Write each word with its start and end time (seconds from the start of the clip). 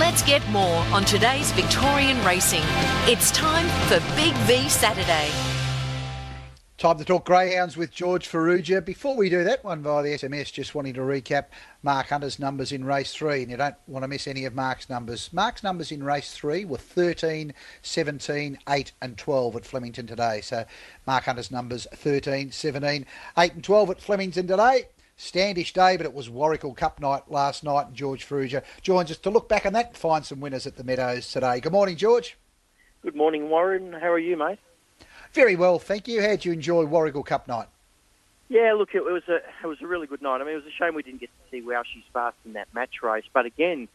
Let's 0.00 0.22
get 0.22 0.48
more 0.48 0.78
on 0.94 1.04
today's 1.04 1.52
Victorian 1.52 2.24
racing. 2.24 2.62
It's 3.04 3.30
time 3.32 3.68
for 3.86 4.00
Big 4.16 4.32
V 4.46 4.66
Saturday. 4.70 5.28
Time 6.78 6.96
to 6.96 7.04
talk 7.04 7.26
greyhounds 7.26 7.76
with 7.76 7.92
George 7.92 8.26
Farrugia. 8.26 8.82
Before 8.82 9.14
we 9.14 9.28
do 9.28 9.44
that 9.44 9.62
one 9.62 9.82
via 9.82 10.02
the 10.02 10.08
SMS, 10.14 10.50
just 10.50 10.74
wanting 10.74 10.94
to 10.94 11.02
recap 11.02 11.48
Mark 11.82 12.06
Hunter's 12.06 12.38
numbers 12.38 12.72
in 12.72 12.82
race 12.82 13.12
three, 13.12 13.42
and 13.42 13.50
you 13.50 13.58
don't 13.58 13.74
want 13.86 14.02
to 14.02 14.08
miss 14.08 14.26
any 14.26 14.46
of 14.46 14.54
Mark's 14.54 14.88
numbers. 14.88 15.30
Mark's 15.34 15.62
numbers 15.62 15.92
in 15.92 16.02
race 16.02 16.32
three 16.32 16.64
were 16.64 16.78
13, 16.78 17.52
17, 17.82 18.58
8, 18.70 18.92
and 19.02 19.18
12 19.18 19.56
at 19.56 19.66
Flemington 19.66 20.06
today. 20.06 20.40
So 20.40 20.64
Mark 21.06 21.24
Hunter's 21.24 21.50
numbers 21.50 21.86
13, 21.92 22.52
17, 22.52 23.04
8, 23.36 23.52
and 23.52 23.62
12 23.62 23.90
at 23.90 24.00
Flemington 24.00 24.46
today. 24.46 24.86
Standish 25.20 25.74
day, 25.74 25.98
but 25.98 26.06
it 26.06 26.14
was 26.14 26.30
Warragul 26.30 26.74
Cup 26.74 26.98
night 26.98 27.30
last 27.30 27.62
night, 27.62 27.88
and 27.88 27.94
George 27.94 28.26
Farrugia 28.26 28.62
joins 28.80 29.10
us 29.10 29.18
to 29.18 29.28
look 29.28 29.50
back 29.50 29.66
on 29.66 29.74
that 29.74 29.88
and 29.88 29.96
find 29.96 30.24
some 30.24 30.40
winners 30.40 30.66
at 30.66 30.76
the 30.76 30.82
Meadows 30.82 31.30
today. 31.30 31.60
Good 31.60 31.72
morning, 31.72 31.96
George. 31.96 32.38
Good 33.02 33.14
morning, 33.14 33.50
Warren. 33.50 33.92
How 33.92 34.10
are 34.10 34.18
you, 34.18 34.34
mate? 34.38 34.58
Very 35.34 35.56
well, 35.56 35.78
thank 35.78 36.08
you. 36.08 36.22
How 36.22 36.28
did 36.28 36.46
you 36.46 36.52
enjoy 36.52 36.86
Warragul 36.86 37.26
Cup 37.26 37.46
night? 37.46 37.68
Yeah, 38.48 38.72
look, 38.72 38.94
it 38.94 39.04
was 39.04 39.22
a 39.28 39.42
it 39.62 39.66
was 39.66 39.82
a 39.82 39.86
really 39.86 40.06
good 40.06 40.22
night. 40.22 40.40
I 40.40 40.44
mean, 40.44 40.54
it 40.54 40.64
was 40.64 40.64
a 40.64 40.70
shame 40.70 40.94
we 40.94 41.02
didn't 41.02 41.20
get 41.20 41.28
to 41.28 41.50
see 41.50 41.60
Wow 41.60 41.82
She's 41.84 42.02
Fast 42.14 42.38
in 42.46 42.54
that 42.54 42.68
match 42.72 43.02
race, 43.02 43.24
but 43.30 43.44
again, 43.44 43.88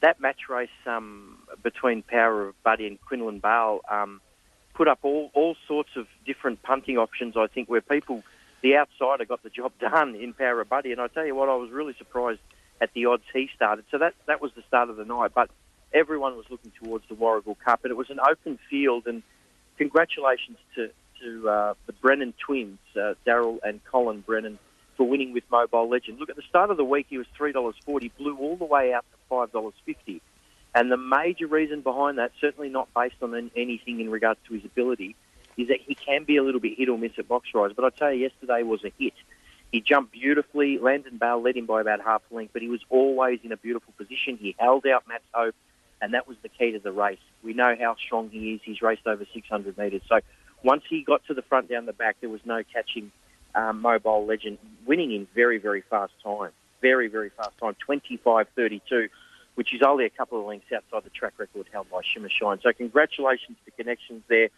that 0.00 0.20
match 0.20 0.48
race 0.48 0.70
um, 0.86 1.36
between 1.62 2.02
Power 2.02 2.48
of 2.48 2.62
Buddy 2.62 2.86
and 2.86 2.98
Quinlan 3.02 3.40
Bale 3.40 3.82
um, 3.90 4.22
put 4.72 4.88
up 4.88 5.00
all, 5.02 5.30
all 5.34 5.54
sorts 5.68 5.90
of 5.96 6.06
different 6.24 6.62
punting 6.62 6.96
options. 6.96 7.36
I 7.36 7.46
think 7.46 7.68
where 7.68 7.82
people, 7.82 8.22
the 8.62 8.76
outsider, 8.76 9.24
got 9.24 9.42
the 9.42 9.50
job 9.50 9.72
done 9.80 10.14
in 10.14 10.32
Power 10.32 10.60
of 10.60 10.68
Buddy, 10.68 10.92
and 10.92 11.00
I 11.00 11.08
tell 11.08 11.26
you 11.26 11.34
what, 11.34 11.48
I 11.48 11.56
was 11.56 11.70
really 11.70 11.94
surprised 11.98 12.40
at 12.80 12.92
the 12.94 13.06
odds 13.06 13.22
he 13.32 13.48
started. 13.54 13.84
So 13.90 13.98
that 13.98 14.14
that 14.26 14.40
was 14.40 14.52
the 14.56 14.62
start 14.68 14.90
of 14.90 14.96
the 14.96 15.04
night, 15.04 15.32
but 15.34 15.50
everyone 15.92 16.36
was 16.36 16.46
looking 16.50 16.72
towards 16.82 17.04
the 17.08 17.14
Warragul 17.14 17.56
Cup, 17.64 17.80
and 17.84 17.90
it 17.90 17.96
was 17.96 18.10
an 18.10 18.18
open 18.20 18.58
field 18.70 19.06
and 19.06 19.22
congratulations 19.78 20.58
to 20.74 20.90
to 21.20 21.48
uh, 21.48 21.74
the 21.86 21.92
Brennan 21.92 22.34
twins, 22.44 22.78
uh, 22.96 23.14
Daryl 23.24 23.58
and 23.62 23.80
Colin 23.84 24.22
Brennan, 24.22 24.58
for 24.96 25.06
winning 25.06 25.32
with 25.32 25.44
Mobile 25.50 25.88
Legend. 25.88 26.18
Look, 26.18 26.30
at 26.30 26.36
the 26.36 26.42
start 26.48 26.70
of 26.70 26.76
the 26.76 26.84
week, 26.84 27.06
he 27.08 27.18
was 27.18 27.26
three 27.36 27.52
dollars 27.52 27.76
forty, 27.84 28.10
blew 28.18 28.36
all 28.36 28.56
the 28.56 28.64
way 28.64 28.92
out 28.92 29.04
to 29.12 29.18
five 29.28 29.52
dollars 29.52 29.74
fifty, 29.84 30.20
and 30.74 30.90
the 30.90 30.96
major 30.96 31.46
reason 31.46 31.80
behind 31.80 32.18
that, 32.18 32.32
certainly 32.40 32.68
not 32.68 32.88
based 32.94 33.22
on 33.22 33.50
anything 33.56 34.00
in 34.00 34.10
regards 34.10 34.40
to 34.48 34.54
his 34.54 34.64
ability, 34.64 35.14
is 35.56 35.68
that 35.68 35.80
he 35.80 35.94
can 35.94 36.24
be 36.24 36.36
a 36.36 36.42
little 36.42 36.60
bit 36.60 36.78
hit 36.78 36.88
or 36.88 36.98
miss 36.98 37.12
at 37.18 37.28
box 37.28 37.48
rise. 37.54 37.72
But 37.74 37.84
I 37.84 37.90
tell 37.90 38.12
you, 38.12 38.22
yesterday 38.22 38.62
was 38.62 38.84
a 38.84 38.92
hit. 38.98 39.14
He 39.70 39.80
jumped 39.80 40.12
beautifully. 40.12 40.78
Landon 40.78 41.16
Bale 41.16 41.40
led 41.40 41.56
him 41.56 41.66
by 41.66 41.80
about 41.80 42.00
half 42.02 42.22
a 42.30 42.34
length, 42.34 42.52
but 42.52 42.62
he 42.62 42.68
was 42.68 42.80
always 42.90 43.40
in 43.42 43.52
a 43.52 43.56
beautiful 43.56 43.92
position. 43.96 44.36
He 44.36 44.54
held 44.58 44.86
out 44.86 45.08
Matt's 45.08 45.24
hope 45.32 45.54
and 46.02 46.12
that 46.14 46.26
was 46.26 46.36
the 46.42 46.48
key 46.48 46.72
to 46.72 46.80
the 46.80 46.92
race. 46.92 47.20
We 47.42 47.54
know 47.54 47.74
how 47.78 47.94
strong 47.94 48.28
he 48.28 48.54
is. 48.54 48.60
He's 48.64 48.82
raced 48.82 49.06
over 49.06 49.24
600 49.32 49.78
metres. 49.78 50.02
So 50.08 50.18
once 50.64 50.82
he 50.90 51.04
got 51.04 51.24
to 51.26 51.34
the 51.34 51.42
front 51.42 51.70
down 51.70 51.86
the 51.86 51.92
back, 51.92 52.16
there 52.20 52.28
was 52.28 52.40
no 52.44 52.62
catching 52.72 53.12
um, 53.54 53.80
Mobile 53.80 54.26
Legend, 54.26 54.58
winning 54.84 55.12
in 55.12 55.28
very, 55.34 55.58
very 55.58 55.82
fast 55.88 56.12
time. 56.22 56.50
Very, 56.80 57.06
very 57.06 57.30
fast 57.30 57.56
time, 57.58 57.76
25.32, 57.88 59.08
which 59.54 59.72
is 59.72 59.82
only 59.82 60.04
a 60.04 60.10
couple 60.10 60.40
of 60.40 60.46
lengths 60.46 60.72
outside 60.72 61.04
the 61.04 61.10
track 61.10 61.34
record 61.38 61.66
held 61.72 61.88
by 61.88 62.00
Shimmer 62.02 62.28
Shine. 62.28 62.58
So 62.60 62.72
congratulations 62.72 63.56
to 63.64 63.70
Connections 63.70 64.24
there 64.26 64.48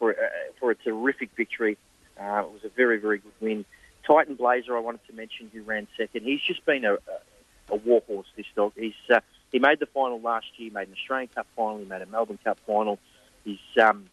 for, 0.00 0.10
uh, 0.10 0.28
for 0.58 0.72
a 0.72 0.74
terrific 0.74 1.30
victory. 1.36 1.78
Uh, 2.20 2.42
it 2.44 2.50
was 2.50 2.64
a 2.64 2.70
very, 2.70 2.98
very 2.98 3.18
good 3.18 3.32
win. 3.40 3.64
Titan 4.04 4.34
Blazer, 4.34 4.76
I 4.76 4.80
wanted 4.80 5.06
to 5.06 5.12
mention, 5.12 5.48
who 5.52 5.62
ran 5.62 5.86
second. 5.96 6.24
He's 6.24 6.40
just 6.40 6.66
been 6.66 6.84
a, 6.84 6.94
a, 6.94 7.74
a 7.74 7.76
war 7.76 8.02
horse, 8.08 8.26
this 8.36 8.46
dog. 8.56 8.72
He's... 8.76 8.94
Uh, 9.08 9.20
he 9.52 9.58
made 9.58 9.80
the 9.80 9.86
final 9.86 10.20
last 10.20 10.46
year, 10.58 10.70
made 10.72 10.86
an 10.86 10.94
Australian 10.94 11.28
Cup 11.28 11.46
final, 11.56 11.78
he 11.78 11.84
made 11.84 12.02
a 12.02 12.06
Melbourne 12.06 12.38
Cup 12.44 12.58
final. 12.66 13.00
He's 13.44 13.58
um, 13.82 14.08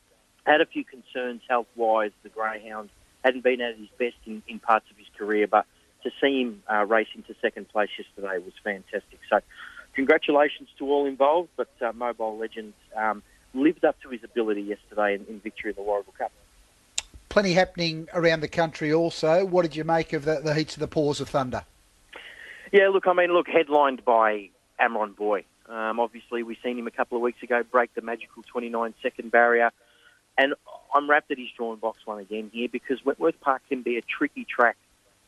had 0.47 0.61
a 0.61 0.65
few 0.65 0.83
concerns 0.83 1.41
health 1.47 1.67
wise. 1.75 2.11
The 2.23 2.29
Greyhound 2.29 2.89
hadn't 3.23 3.43
been 3.43 3.61
at 3.61 3.77
his 3.77 3.89
best 3.99 4.15
in, 4.25 4.41
in 4.47 4.57
parts 4.57 4.89
of 4.89 4.97
his 4.97 5.05
career, 5.15 5.45
but 5.45 5.67
to 6.03 6.11
see 6.19 6.41
him 6.41 6.63
uh, 6.71 6.85
race 6.85 7.09
into 7.13 7.35
second 7.39 7.69
place 7.69 7.89
yesterday 7.99 8.43
was 8.43 8.53
fantastic. 8.63 9.19
So, 9.29 9.41
congratulations 9.93 10.69
to 10.79 10.89
all 10.89 11.05
involved. 11.05 11.49
But 11.55 11.69
uh, 11.81 11.91
Mobile 11.93 12.37
Legends 12.37 12.75
um, 12.95 13.21
lived 13.53 13.85
up 13.85 13.99
to 14.01 14.09
his 14.09 14.23
ability 14.23 14.61
yesterday 14.61 15.15
in, 15.15 15.25
in 15.25 15.39
victory 15.39 15.71
in 15.71 15.75
the 15.75 15.81
Warragul 15.81 16.17
Cup. 16.17 16.31
Plenty 17.29 17.53
happening 17.53 18.07
around 18.13 18.41
the 18.41 18.47
country 18.47 18.93
also. 18.93 19.45
What 19.45 19.63
did 19.63 19.75
you 19.75 19.83
make 19.83 20.13
of 20.13 20.25
the, 20.25 20.41
the 20.43 20.53
heats 20.53 20.75
of 20.75 20.79
the 20.79 20.87
Paws 20.87 21.19
of 21.19 21.29
Thunder? 21.29 21.63
Yeah, 22.71 22.89
look, 22.89 23.07
I 23.07 23.13
mean, 23.13 23.31
look, 23.31 23.47
headlined 23.47 24.03
by 24.03 24.49
Amron 24.79 25.15
Boy. 25.15 25.45
Um, 25.69 25.99
obviously, 25.99 26.43
we've 26.43 26.57
seen 26.63 26.77
him 26.77 26.87
a 26.87 26.91
couple 26.91 27.17
of 27.17 27.21
weeks 27.21 27.43
ago 27.43 27.63
break 27.63 27.93
the 27.93 28.01
magical 28.01 28.43
29 28.43 28.93
second 29.01 29.31
barrier. 29.31 29.71
And 30.37 30.53
I'm 30.93 31.09
wrapped 31.09 31.29
that 31.29 31.37
he's 31.37 31.49
drawn 31.57 31.77
box 31.77 31.99
one 32.05 32.19
again 32.19 32.49
here 32.53 32.69
because 32.71 33.03
Wentworth 33.03 33.39
Park 33.41 33.61
can 33.69 33.81
be 33.81 33.97
a 33.97 34.01
tricky 34.01 34.45
track 34.45 34.77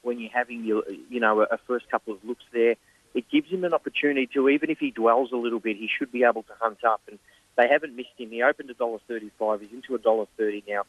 when 0.01 0.19
you're 0.19 0.31
having 0.31 0.63
your, 0.63 0.83
you 1.09 1.19
know, 1.19 1.41
a 1.41 1.57
first 1.67 1.89
couple 1.89 2.13
of 2.13 2.23
looks 2.23 2.43
there. 2.53 2.75
It 3.13 3.25
gives 3.29 3.49
him 3.49 3.63
an 3.63 3.73
opportunity 3.73 4.27
to, 4.33 4.49
even 4.49 4.69
if 4.69 4.77
he 4.77 4.91
dwells 4.91 5.31
a 5.31 5.35
little 5.35 5.59
bit, 5.59 5.77
he 5.77 5.89
should 5.89 6.11
be 6.11 6.23
able 6.23 6.43
to 6.43 6.53
hunt 6.59 6.83
up. 6.83 7.01
And 7.09 7.17
they 7.59 7.67
haven't 7.67 7.95
missed 7.95 8.17
him. 8.17 8.29
He 8.29 8.41
opened 8.41 8.69
a 8.69 8.73
dollar 8.73 8.99
thirty-five. 9.07 9.59
He's 9.61 9.73
into 9.73 9.93
a 9.95 9.99
dollar 9.99 10.27
thirty 10.37 10.63
now. 10.67 10.83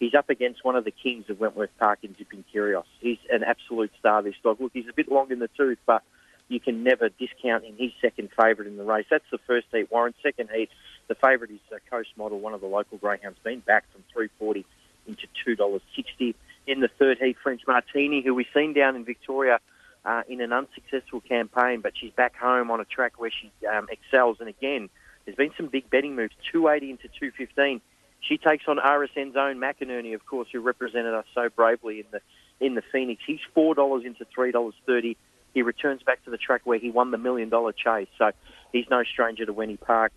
He's 0.00 0.14
up 0.20 0.28
against 0.28 0.64
one 0.64 0.76
of 0.76 0.84
the 0.84 0.90
kings 0.90 1.30
of 1.30 1.40
Wentworth 1.40 1.70
Park 1.78 2.00
in 2.02 2.14
Zipping 2.18 2.44
Curios. 2.50 2.84
He's 3.00 3.22
an 3.30 3.42
absolute 3.44 3.92
star. 3.98 4.22
This 4.22 4.34
dog. 4.42 4.60
Look, 4.60 4.72
he's 4.74 4.88
a 4.88 4.92
bit 4.92 5.10
long 5.10 5.30
in 5.30 5.38
the 5.38 5.50
tooth, 5.56 5.78
but 5.86 6.02
you 6.48 6.60
can 6.60 6.82
never 6.82 7.08
discount 7.08 7.64
him. 7.64 7.74
He's 7.78 7.92
second 8.02 8.28
favourite 8.38 8.68
in 8.68 8.76
the 8.76 8.84
race. 8.84 9.06
That's 9.10 9.30
the 9.30 9.38
first 9.38 9.68
heat. 9.72 9.90
Warren, 9.90 10.14
second 10.22 10.50
heat. 10.54 10.70
The 11.08 11.14
favourite 11.14 11.52
is 11.52 11.60
uh, 11.72 11.76
Coast 11.88 12.10
Model, 12.16 12.40
one 12.40 12.54
of 12.54 12.60
the 12.60 12.66
local 12.66 12.98
greyhounds, 12.98 13.38
been 13.42 13.60
back 13.60 13.84
from 13.92 14.02
three 14.12 14.28
forty 14.38 14.66
into 15.06 15.26
two 15.44 15.54
dollars 15.54 15.82
sixty. 15.94 16.34
In 16.66 16.80
the 16.80 16.90
third 16.98 17.18
heat, 17.18 17.36
French 17.42 17.62
Martini, 17.66 18.22
who 18.24 18.34
we've 18.34 18.52
seen 18.52 18.72
down 18.72 18.96
in 18.96 19.04
Victoria 19.04 19.60
uh, 20.04 20.22
in 20.28 20.40
an 20.40 20.52
unsuccessful 20.52 21.20
campaign, 21.20 21.80
but 21.80 21.92
she's 21.98 22.12
back 22.12 22.34
home 22.36 22.70
on 22.72 22.80
a 22.80 22.84
track 22.84 23.20
where 23.20 23.30
she 23.30 23.50
um, 23.66 23.86
excels. 23.88 24.38
And 24.40 24.48
again, 24.48 24.88
there's 25.26 25.36
been 25.36 25.52
some 25.56 25.66
big 25.66 25.90
betting 25.90 26.16
moves. 26.16 26.34
Two 26.50 26.68
eighty 26.68 26.90
into 26.90 27.08
two 27.20 27.30
fifteen. 27.32 27.82
She 28.20 28.38
takes 28.38 28.64
on 28.66 28.78
RSN's 28.78 29.36
own 29.36 29.56
McInerney, 29.58 30.14
of 30.14 30.24
course, 30.24 30.48
who 30.50 30.60
represented 30.60 31.14
us 31.14 31.26
so 31.34 31.48
bravely 31.50 32.00
in 32.00 32.06
the 32.10 32.20
in 32.64 32.74
the 32.74 32.82
Phoenix. 32.92 33.22
He's 33.26 33.40
four 33.54 33.74
dollars 33.74 34.04
into 34.04 34.24
three 34.34 34.52
dollars 34.52 34.74
thirty 34.86 35.16
he 35.56 35.62
returns 35.62 36.02
back 36.02 36.22
to 36.26 36.30
the 36.30 36.36
track 36.36 36.60
where 36.64 36.78
he 36.78 36.90
won 36.90 37.10
the 37.12 37.16
million 37.16 37.48
dollar 37.48 37.72
chase. 37.72 38.08
So 38.18 38.30
he's 38.74 38.84
no 38.90 39.04
stranger 39.04 39.46
to 39.46 39.54
Wenny 39.54 39.80
Park. 39.80 40.12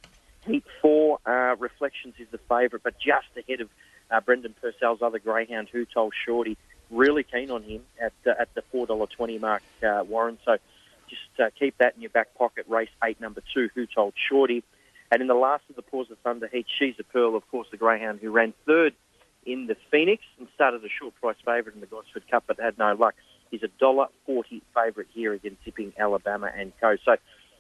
Heat 0.45 0.65
four, 0.81 1.19
uh, 1.25 1.55
Reflections 1.57 2.15
is 2.19 2.27
the 2.29 2.39
favourite, 2.39 2.83
but 2.83 2.95
just 2.99 3.27
ahead 3.37 3.61
of 3.61 3.69
uh, 4.11 4.19
Brendan 4.19 4.53
Purcell's 4.61 5.01
other 5.01 5.17
greyhound, 5.17 5.69
who 5.71 5.85
told 5.85 6.13
Shorty. 6.25 6.57
Really 6.91 7.23
keen 7.23 7.51
on 7.51 7.63
him 7.63 7.83
at 8.01 8.11
uh, 8.27 8.31
at 8.37 8.53
the 8.53 8.63
four 8.63 8.85
dollar 8.85 9.07
twenty 9.07 9.39
mark, 9.39 9.63
uh, 9.81 10.03
Warren. 10.05 10.39
So 10.43 10.57
just 11.09 11.39
uh, 11.39 11.51
keep 11.57 11.77
that 11.77 11.95
in 11.95 12.01
your 12.01 12.09
back 12.09 12.35
pocket. 12.35 12.65
Race 12.67 12.89
eight, 13.01 13.21
number 13.21 13.41
two, 13.53 13.69
who 13.73 13.85
told 13.85 14.15
Shorty. 14.29 14.65
And 15.11 15.21
in 15.21 15.27
the 15.27 15.33
last 15.33 15.63
of 15.69 15.75
the 15.75 15.81
Paws 15.81 16.11
of 16.11 16.17
Thunder 16.19 16.47
heat, 16.51 16.67
she's 16.77 16.95
a 16.99 17.03
pearl, 17.03 17.35
of 17.35 17.49
course, 17.49 17.67
the 17.71 17.77
greyhound 17.77 18.19
who 18.19 18.29
ran 18.29 18.53
third 18.65 18.93
in 19.45 19.67
the 19.67 19.75
Phoenix 19.89 20.23
and 20.37 20.47
started 20.53 20.83
a 20.83 20.89
short 20.89 21.15
price 21.15 21.37
favourite 21.43 21.73
in 21.73 21.81
the 21.81 21.87
Gosford 21.87 22.29
Cup, 22.29 22.43
but 22.45 22.59
had 22.59 22.77
no 22.77 22.93
luck 22.93 23.15
is 23.51 23.63
a 23.63 23.67
dollar 23.79 24.07
forty 24.25 24.61
favourite 24.75 25.07
here 25.11 25.33
against 25.33 25.63
Zipping 25.65 25.93
Alabama 25.97 26.51
and 26.55 26.71
Co. 26.79 26.97
So 27.03 27.15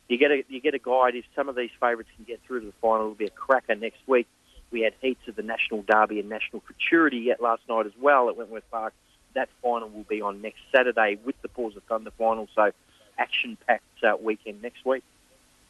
you 0.07 0.17
get 0.17 0.29
a 0.29 0.43
you 0.47 0.61
get 0.61 0.75
a 0.75 0.79
guide. 0.79 1.15
If 1.15 1.25
some 1.35 1.49
of 1.49 1.55
these 1.55 1.71
favourites 1.79 2.11
can 2.15 2.25
get 2.25 2.39
through 2.45 2.59
to 2.59 2.65
the 2.67 2.73
final, 2.81 3.05
it'll 3.05 3.15
be 3.15 3.25
a 3.25 3.31
cracker 3.31 3.73
next 3.73 3.99
week. 4.05 4.27
We 4.71 4.81
had 4.81 4.93
heats 5.01 5.27
of 5.27 5.35
the 5.35 5.41
National 5.41 5.81
Derby 5.81 6.19
and 6.19 6.29
National 6.29 6.61
Futurity 6.61 7.17
yet 7.17 7.41
last 7.41 7.63
night 7.67 7.87
as 7.87 7.93
well 7.99 8.29
at 8.29 8.37
Wentworth 8.37 8.69
Park. 8.69 8.93
That 9.33 9.49
final 9.63 9.89
will 9.89 10.03
be 10.03 10.21
on 10.21 10.41
next 10.41 10.59
Saturday 10.71 11.17
with 11.23 11.41
the 11.41 11.47
Paws 11.47 11.75
of 11.75 11.83
Thunder 11.83 12.11
final. 12.11 12.47
So 12.55 12.71
action-packed 13.17 14.03
uh, 14.03 14.15
weekend 14.21 14.61
next 14.61 14.85
week 14.85 15.03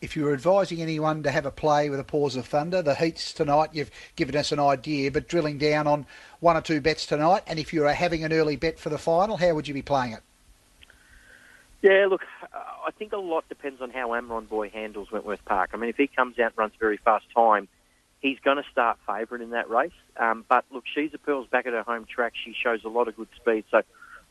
if 0.02 0.16
you 0.16 0.24
were 0.24 0.34
advising 0.34 0.82
anyone 0.82 1.24
to 1.24 1.32
have 1.32 1.46
a 1.46 1.52
play 1.52 1.90
with 1.90 2.00
a 2.00 2.04
Paws 2.04 2.36
of 2.36 2.46
Thunder, 2.46 2.82
the 2.82 2.96
heats 2.96 3.34
tonight, 3.34 3.72
you've 3.74 3.92
given 4.16 4.36
us 4.36 4.52
an 4.52 4.60
idea, 4.60 5.12
but 5.12 5.28
drilling 5.28 5.58
down 5.58 5.88
on 5.88 6.06
one 6.40 6.56
or 6.56 6.62
two 6.62 6.80
bets 6.80 7.06
tonight, 7.06 7.44
and 7.48 7.60
if 7.60 7.74
you 7.74 7.82
were 7.82 7.94
having 7.94 8.24
an 8.24 8.32
early 8.32 8.56
bet 8.56 8.80
for 8.80 8.90
the 8.90 8.98
final, 8.98 9.38
how 9.38 9.54
would 9.54 9.68
you 9.68 9.74
be 9.74 9.82
playing 9.82 10.14
it? 10.14 10.22
Yeah, 11.82 12.08
look, 12.10 12.22
uh, 12.44 12.58
I 12.88 12.92
think 12.92 13.14
a 13.14 13.18
lot 13.18 13.48
depends 13.50 13.82
on 13.82 13.90
how 13.90 14.10
Amron 14.10 14.48
Boy 14.48 14.70
handles 14.70 15.12
Wentworth 15.12 15.44
Park. 15.46 15.72
I 15.74 15.78
mean, 15.78 15.90
if 15.90 15.98
he 15.98 16.08
comes 16.08 16.40
out 16.40 16.48
and 16.48 16.58
runs 16.58 16.74
very 16.80 16.98
fast 16.98 17.26
time, 17.36 17.68
he's 18.20 18.40
going 18.40 18.58
to 18.58 18.70
start 18.72 18.98
favourite 19.06 19.42
in 19.42 19.52
that 19.52 19.70
race. 19.70 19.92
Um, 20.18 20.46
but 20.48 20.66
look, 20.72 20.84
she's 20.94 21.14
a 21.14 21.18
Pearl's 21.18 21.48
back 21.48 21.66
at 21.66 21.74
her 21.74 21.84
home 21.84 22.06
track. 22.06 22.34
She 22.42 22.54
shows 22.54 22.84
a 22.84 22.90
lot 22.90 23.08
of 23.08 23.16
good 23.16 23.30
speed, 23.36 23.66
so 23.72 23.82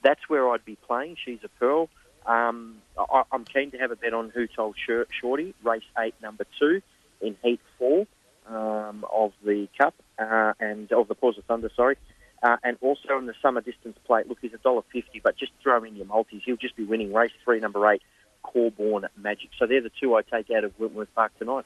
that's 0.02 0.28
where 0.28 0.50
I'd 0.50 0.64
be 0.64 0.76
playing. 0.76 1.16
She's 1.22 1.40
a 1.42 1.48
Pearl. 1.48 1.88
Um, 2.28 2.76
I, 2.98 3.22
am 3.32 3.44
keen 3.44 3.70
to 3.70 3.78
have 3.78 3.90
a 3.90 3.96
bet 3.96 4.12
on 4.12 4.28
Who 4.28 4.46
Told 4.46 4.76
Shorty, 4.78 5.54
race 5.64 5.82
eight, 5.98 6.14
number 6.22 6.44
two, 6.58 6.82
in 7.22 7.36
heat 7.42 7.60
four 7.78 8.06
um, 8.46 9.04
of 9.12 9.32
the 9.42 9.66
Cup 9.78 9.94
uh, 10.18 10.52
and 10.60 10.92
of 10.92 11.08
the 11.08 11.14
Paws 11.14 11.38
of 11.38 11.44
Thunder, 11.44 11.70
sorry. 11.74 11.96
Uh, 12.42 12.56
and 12.62 12.76
also 12.82 13.18
in 13.18 13.26
the 13.26 13.34
summer 13.40 13.62
distance 13.62 13.96
plate, 14.06 14.28
look, 14.28 14.38
he's 14.42 14.52
a 14.52 14.58
dollar 14.58 14.82
fifty, 14.92 15.20
but 15.24 15.36
just 15.36 15.52
throw 15.62 15.82
in 15.82 15.96
your 15.96 16.06
multis. 16.06 16.42
He'll 16.44 16.56
just 16.56 16.76
be 16.76 16.84
winning 16.84 17.12
race 17.12 17.32
three, 17.44 17.60
number 17.60 17.90
eight, 17.90 18.02
Corborn 18.42 19.06
Magic. 19.16 19.48
So 19.58 19.66
they're 19.66 19.80
the 19.80 19.90
two 19.98 20.14
I 20.14 20.22
take 20.22 20.50
out 20.50 20.64
of 20.64 20.78
Wentworth 20.78 21.12
Park 21.14 21.32
tonight. 21.38 21.64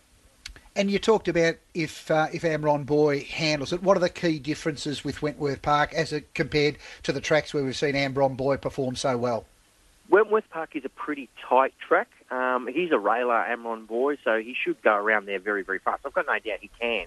And 0.74 0.90
you 0.90 0.98
talked 0.98 1.28
about 1.28 1.56
if 1.74 2.10
uh, 2.10 2.28
if 2.32 2.42
Amron 2.42 2.86
Boy 2.86 3.24
handles 3.24 3.72
it. 3.72 3.82
What 3.82 3.96
are 3.96 4.00
the 4.00 4.08
key 4.08 4.38
differences 4.38 5.04
with 5.04 5.20
Wentworth 5.20 5.60
Park 5.60 5.92
as 5.92 6.12
it 6.12 6.32
compared 6.34 6.78
to 7.02 7.12
the 7.12 7.20
tracks 7.20 7.52
where 7.52 7.64
we've 7.64 7.76
seen 7.76 7.94
Amron 7.94 8.36
Boy 8.36 8.56
perform 8.56 8.94
so 8.96 9.18
well? 9.18 9.44
Wentworth 10.12 10.50
Park 10.50 10.76
is 10.76 10.84
a 10.84 10.90
pretty 10.90 11.30
tight 11.48 11.72
track. 11.88 12.10
Um, 12.30 12.68
he's 12.70 12.92
a 12.92 12.98
railer, 12.98 13.32
Amron 13.32 13.86
Boy, 13.86 14.18
so 14.22 14.38
he 14.38 14.54
should 14.62 14.82
go 14.82 14.94
around 14.94 15.24
there 15.24 15.38
very, 15.38 15.62
very 15.62 15.78
fast. 15.78 16.02
I've 16.04 16.12
got 16.12 16.26
no 16.26 16.34
doubt 16.34 16.58
he 16.60 16.70
can. 16.78 17.06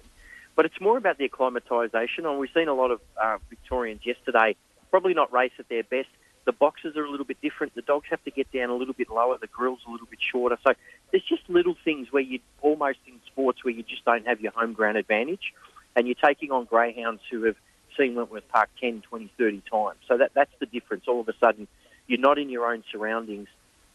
But 0.56 0.66
it's 0.66 0.80
more 0.80 0.98
about 0.98 1.16
the 1.16 1.28
acclimatisation. 1.28 2.28
And 2.28 2.40
we've 2.40 2.50
seen 2.52 2.66
a 2.66 2.74
lot 2.74 2.90
of 2.90 3.00
uh, 3.22 3.38
Victorians 3.48 4.00
yesterday 4.04 4.56
probably 4.90 5.14
not 5.14 5.32
race 5.32 5.52
at 5.60 5.68
their 5.68 5.84
best. 5.84 6.08
The 6.46 6.52
boxes 6.52 6.96
are 6.96 7.04
a 7.04 7.10
little 7.10 7.26
bit 7.26 7.40
different. 7.40 7.76
The 7.76 7.82
dogs 7.82 8.06
have 8.10 8.24
to 8.24 8.32
get 8.32 8.50
down 8.50 8.70
a 8.70 8.74
little 8.74 8.94
bit 8.94 9.08
lower. 9.08 9.38
The 9.38 9.46
grill's 9.46 9.80
a 9.86 9.90
little 9.90 10.06
bit 10.08 10.18
shorter. 10.20 10.58
So 10.66 10.72
there's 11.12 11.24
just 11.24 11.42
little 11.48 11.76
things 11.84 12.08
where 12.10 12.22
you 12.22 12.40
almost 12.60 12.98
in 13.06 13.20
sports 13.26 13.62
where 13.62 13.74
you 13.74 13.84
just 13.84 14.04
don't 14.04 14.26
have 14.26 14.40
your 14.40 14.50
home 14.50 14.72
ground 14.72 14.96
advantage, 14.96 15.52
and 15.94 16.08
you're 16.08 16.16
taking 16.16 16.50
on 16.50 16.64
greyhounds 16.64 17.22
who 17.30 17.44
have 17.44 17.56
seen 17.96 18.16
Wentworth 18.16 18.48
Park 18.48 18.68
10, 18.80 19.02
20, 19.02 19.30
30 19.38 19.62
times. 19.70 19.98
So 20.08 20.16
that 20.16 20.32
that's 20.34 20.52
the 20.58 20.66
difference. 20.66 21.04
All 21.06 21.20
of 21.20 21.28
a 21.28 21.34
sudden, 21.38 21.68
you're 22.06 22.20
not 22.20 22.38
in 22.38 22.48
your 22.48 22.70
own 22.70 22.84
surroundings. 22.90 23.48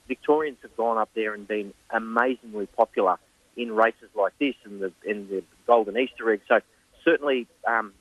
Victorians 0.07 0.57
have 0.61 0.75
gone 0.75 0.97
up 0.97 1.09
there 1.15 1.33
and 1.33 1.47
been 1.47 1.73
amazingly 1.89 2.67
popular 2.67 3.17
in 3.55 3.73
races 3.73 4.09
like 4.15 4.33
this 4.39 4.55
and 4.65 4.81
the 4.81 4.91
the 5.05 5.43
Golden 5.67 5.97
Easter 5.97 6.31
egg. 6.31 6.41
So 6.47 6.59
certainly 7.03 7.47
um, 7.67 7.93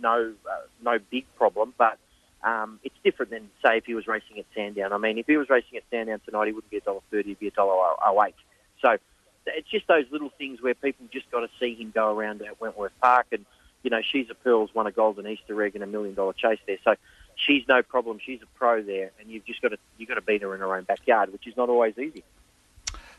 no 0.00 0.32
uh, 0.50 0.66
no 0.82 0.98
big 1.10 1.26
problem, 1.36 1.74
but 1.76 1.98
um, 2.42 2.80
it's 2.82 2.94
different 3.04 3.30
than 3.30 3.50
say 3.64 3.78
if 3.78 3.84
he 3.84 3.94
was 3.94 4.06
racing 4.06 4.38
at 4.38 4.46
Sandown. 4.54 4.92
I 4.92 4.98
mean, 4.98 5.18
if 5.18 5.26
he 5.26 5.36
was 5.36 5.50
racing 5.50 5.76
at 5.76 5.84
Sandown 5.90 6.20
tonight, 6.24 6.46
he 6.46 6.52
wouldn't 6.52 6.70
be 6.70 6.78
a 6.78 6.80
dollar 6.80 7.00
thirty; 7.10 7.30
he'd 7.30 7.38
be 7.38 7.48
a 7.48 7.50
dollar 7.50 7.94
oh 8.02 8.24
eight. 8.24 8.34
So 8.80 8.96
it's 9.46 9.68
just 9.68 9.86
those 9.88 10.04
little 10.10 10.30
things 10.38 10.62
where 10.62 10.74
people 10.74 11.06
just 11.12 11.30
got 11.30 11.40
to 11.40 11.48
see 11.58 11.74
him 11.74 11.92
go 11.94 12.14
around 12.14 12.42
at 12.42 12.60
Wentworth 12.60 12.92
Park, 13.02 13.26
and 13.32 13.44
you 13.82 13.90
know, 13.90 14.00
she's 14.02 14.28
a 14.30 14.34
Pearls 14.34 14.70
won 14.74 14.86
a 14.86 14.92
golden 14.92 15.26
Easter 15.26 15.62
egg 15.62 15.74
and 15.74 15.84
a 15.84 15.86
million 15.86 16.14
dollar 16.14 16.32
chase 16.32 16.58
there. 16.66 16.78
So 16.84 16.94
she's 17.46 17.64
no 17.68 17.82
problem. 17.82 18.18
She's 18.24 18.42
a 18.42 18.58
pro 18.58 18.82
there, 18.82 19.10
and 19.18 19.30
you've 19.30 19.44
just 19.44 19.62
got 19.62 19.68
to 19.68 19.78
you've 19.98 20.08
got 20.08 20.16
to 20.16 20.20
beat 20.20 20.42
her 20.42 20.54
in 20.54 20.60
her 20.60 20.76
own 20.76 20.84
backyard, 20.84 21.32
which 21.32 21.46
is 21.46 21.56
not 21.56 21.68
always 21.68 21.98
easy. 21.98 22.22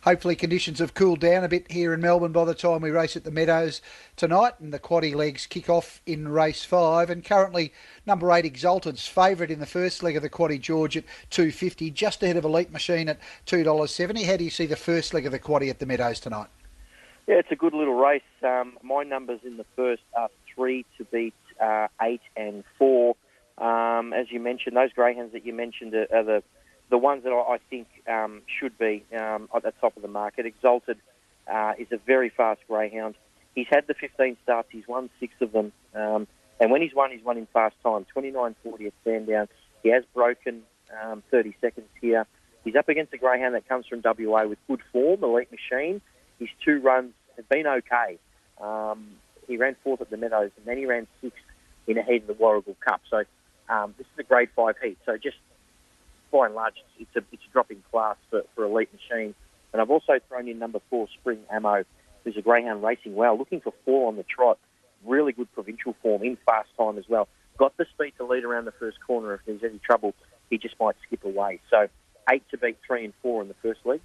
Hopefully, 0.04 0.36
conditions 0.36 0.80
have 0.80 0.96
cooled 0.96 1.20
down 1.20 1.44
a 1.44 1.48
bit 1.48 1.72
here 1.72 1.94
in 1.94 2.02
Melbourne 2.02 2.32
by 2.32 2.44
the 2.44 2.56
time 2.56 2.82
we 2.82 2.90
race 2.90 3.16
at 3.16 3.24
the 3.24 3.30
Meadows 3.30 3.84
tonight, 4.16 4.54
and 4.60 4.74
the 4.74 4.80
quaddy 4.80 5.14
legs 5.14 5.46
kick 5.46 5.70
off 5.70 6.02
in 6.08 6.28
race 6.28 6.64
five. 6.66 7.12
And 7.12 7.24
currently, 7.24 7.72
number 8.06 8.32
eight 8.32 8.46
Exalted's 8.46 9.08
favourite 9.08 9.52
in 9.52 9.60
the 9.60 9.68
first 9.68 10.02
leg 10.02 10.16
of 10.16 10.24
the 10.24 10.30
quaddy 10.30 10.60
George 10.60 10.98
at 10.98 11.04
two 11.30 11.52
fifty, 11.52 11.92
just 11.92 12.24
ahead 12.24 12.38
of 12.38 12.46
Elite 12.46 12.72
Machine 12.72 13.10
at 13.10 13.20
two 13.46 13.64
dollars 13.64 13.94
seventy. 13.94 14.24
How 14.24 14.38
do 14.38 14.44
you 14.44 14.50
see 14.50 14.66
the 14.66 14.76
first 14.76 15.14
leg 15.14 15.28
of 15.28 15.32
the 15.32 15.40
quaddy 15.40 15.70
at 15.70 15.78
the 15.78 15.86
Meadows 15.86 16.20
tonight? 16.20 16.48
Yeah, 17.28 17.36
it's 17.36 17.52
a 17.52 17.56
good 17.56 17.74
little 17.74 17.94
race. 17.94 18.24
Um, 18.42 18.78
my 18.82 19.04
numbers 19.04 19.42
in 19.46 19.58
the 19.58 19.66
first 19.76 20.02
are 20.16 20.30
three 20.56 20.84
to 20.98 21.04
beat 21.06 21.36
uh, 21.62 21.88
eight 22.02 22.22
and 22.36 22.64
four. 22.80 23.16
Um, 23.62 24.12
as 24.12 24.32
you 24.32 24.40
mentioned, 24.40 24.76
those 24.76 24.92
greyhounds 24.92 25.34
that 25.34 25.46
you 25.46 25.54
mentioned 25.54 25.94
are, 25.94 26.08
are 26.14 26.24
the 26.24 26.44
the 26.90 26.98
ones 26.98 27.24
that 27.24 27.32
I, 27.32 27.58
think 27.70 27.88
um, 28.06 28.42
should 28.60 28.78
be 28.78 29.06
um, 29.18 29.48
at 29.56 29.64
the 29.64 29.72
top 29.80 29.96
of 29.96 30.02
the 30.02 30.10
market. 30.10 30.46
Exalted 30.46 30.98
uh, 31.50 31.72
is 31.80 31.88
a 31.92 31.98
very 31.98 32.28
fast 32.28 32.60
greyhound. 32.68 33.16
He's 33.56 33.68
had 33.70 33.88
the 33.88 33.94
15 33.94 34.36
starts. 34.44 34.68
He's 34.72 34.88
won 34.90 35.10
six 35.18 35.34
of 35.40 35.54
them. 35.54 35.72
Um, 35.96 36.28
and 36.60 36.70
when 36.70 36.82
he's 36.82 36.94
won, 36.94 37.12
he's 37.12 37.24
won 37.24 37.38
in 37.38 37.48
fast 37.54 37.76
time. 37.82 38.06
29.40 38.14 38.88
at 38.88 38.94
Sandown. 39.06 39.48
He 39.84 39.90
has 39.90 40.04
broken 40.14 40.64
um, 41.02 41.24
30 41.32 41.56
seconds 41.62 41.88
here. 42.02 42.28
He's 42.66 42.76
up 42.76 42.90
against 42.90 43.14
a 43.14 43.18
greyhound 43.18 43.56
that 43.56 43.68
comes 43.70 43.86
from 43.88 44.02
WA 44.04 44.46
with 44.46 44.60
good 44.68 44.82
form, 44.92 45.24
Elite 45.24 45.50
Machine. 45.50 46.02
His 46.40 46.50
two 46.64 46.82
runs 46.82 47.14
have 47.38 47.48
been 47.48 47.68
okay. 47.68 48.20
Um, 48.60 49.12
he 49.48 49.56
ran 49.56 49.78
fourth 49.84 50.02
at 50.02 50.10
the 50.10 50.18
Meadows, 50.18 50.52
and 50.58 50.66
then 50.66 50.78
he 50.78 50.86
ran 50.86 51.08
sixth 51.22 51.40
in 51.88 51.98
a 51.98 52.04
heat 52.04 52.24
of 52.24 52.28
the 52.28 52.34
Warragul 52.34 52.76
Cup. 52.86 53.02
So 53.10 53.24
um, 53.72 53.96
this 53.98 54.06
is 54.14 54.20
a 54.20 54.24
grade 54.24 54.50
five 54.56 54.76
heat. 54.84 54.98
So 55.06 55.18
just 55.18 55.38
by 56.32 56.46
and 56.48 56.56
large, 56.56 56.76
it's 57.00 57.16
a, 57.16 57.20
it's 57.32 57.44
a 57.50 57.52
drop 57.52 57.72
in 57.72 57.82
class 57.92 58.18
for, 58.30 58.44
for 58.56 58.66
Elite 58.66 58.90
Machine. 58.94 59.34
And 59.72 59.82
I've 59.82 59.90
also 59.90 60.14
thrown 60.28 60.48
in 60.48 60.60
number 60.60 60.80
four, 60.90 61.08
Spring 61.20 61.40
Ammo, 61.50 61.84
who's 62.24 62.38
a 62.38 62.42
greyhound 62.42 62.84
racing 62.84 63.16
well, 63.16 63.38
looking 63.38 63.62
for 63.62 63.74
four 63.86 64.08
on 64.08 64.18
the 64.18 64.24
trot. 64.24 64.60
Really 65.06 65.32
good 65.32 65.52
provincial 65.54 65.96
form 66.02 66.22
in 66.24 66.38
fast 66.46 66.70
time 66.78 66.98
as 66.98 67.06
well. 67.08 67.28
Got 67.58 67.76
the 67.78 67.86
speed 67.94 68.14
to 68.18 68.26
lead 68.26 68.44
around 68.44 68.66
the 68.66 68.74
first 68.74 68.98
corner. 69.06 69.34
If 69.34 69.42
there's 69.46 69.64
any 69.64 69.80
trouble, 69.80 70.14
he 70.50 70.58
just 70.58 70.76
might 70.80 70.96
skip 71.08 71.24
away. 71.24 71.60
So 71.70 71.88
eight 72.30 72.44
to 72.52 72.58
beat 72.58 72.78
three 72.86 73.06
and 73.06 73.14
four 73.22 73.42
in 73.42 73.48
the 73.48 73.56
first 73.62 73.80
leg. 73.86 74.02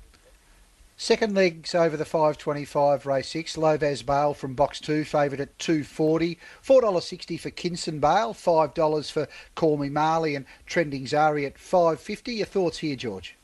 Second 0.98 1.34
legs 1.34 1.74
over 1.74 1.94
the 1.94 2.06
525 2.06 3.04
race 3.04 3.28
6. 3.28 3.56
Lovaz 3.56 4.04
Bale 4.04 4.32
from 4.32 4.54
box 4.54 4.80
2 4.80 5.04
favoured 5.04 5.40
at 5.40 5.58
240. 5.58 6.38
$4.60 6.64 7.38
for 7.38 7.50
Kinson 7.50 8.00
Bale, 8.00 8.32
$5 8.32 9.12
for 9.12 9.28
Call 9.54 9.76
Me 9.76 9.90
Marley 9.90 10.34
and 10.34 10.46
Trending 10.64 11.04
Zari 11.04 11.44
at 11.44 11.58
550. 11.58 12.36
Your 12.36 12.46
thoughts 12.46 12.78
here, 12.78 12.96
George? 12.96 13.36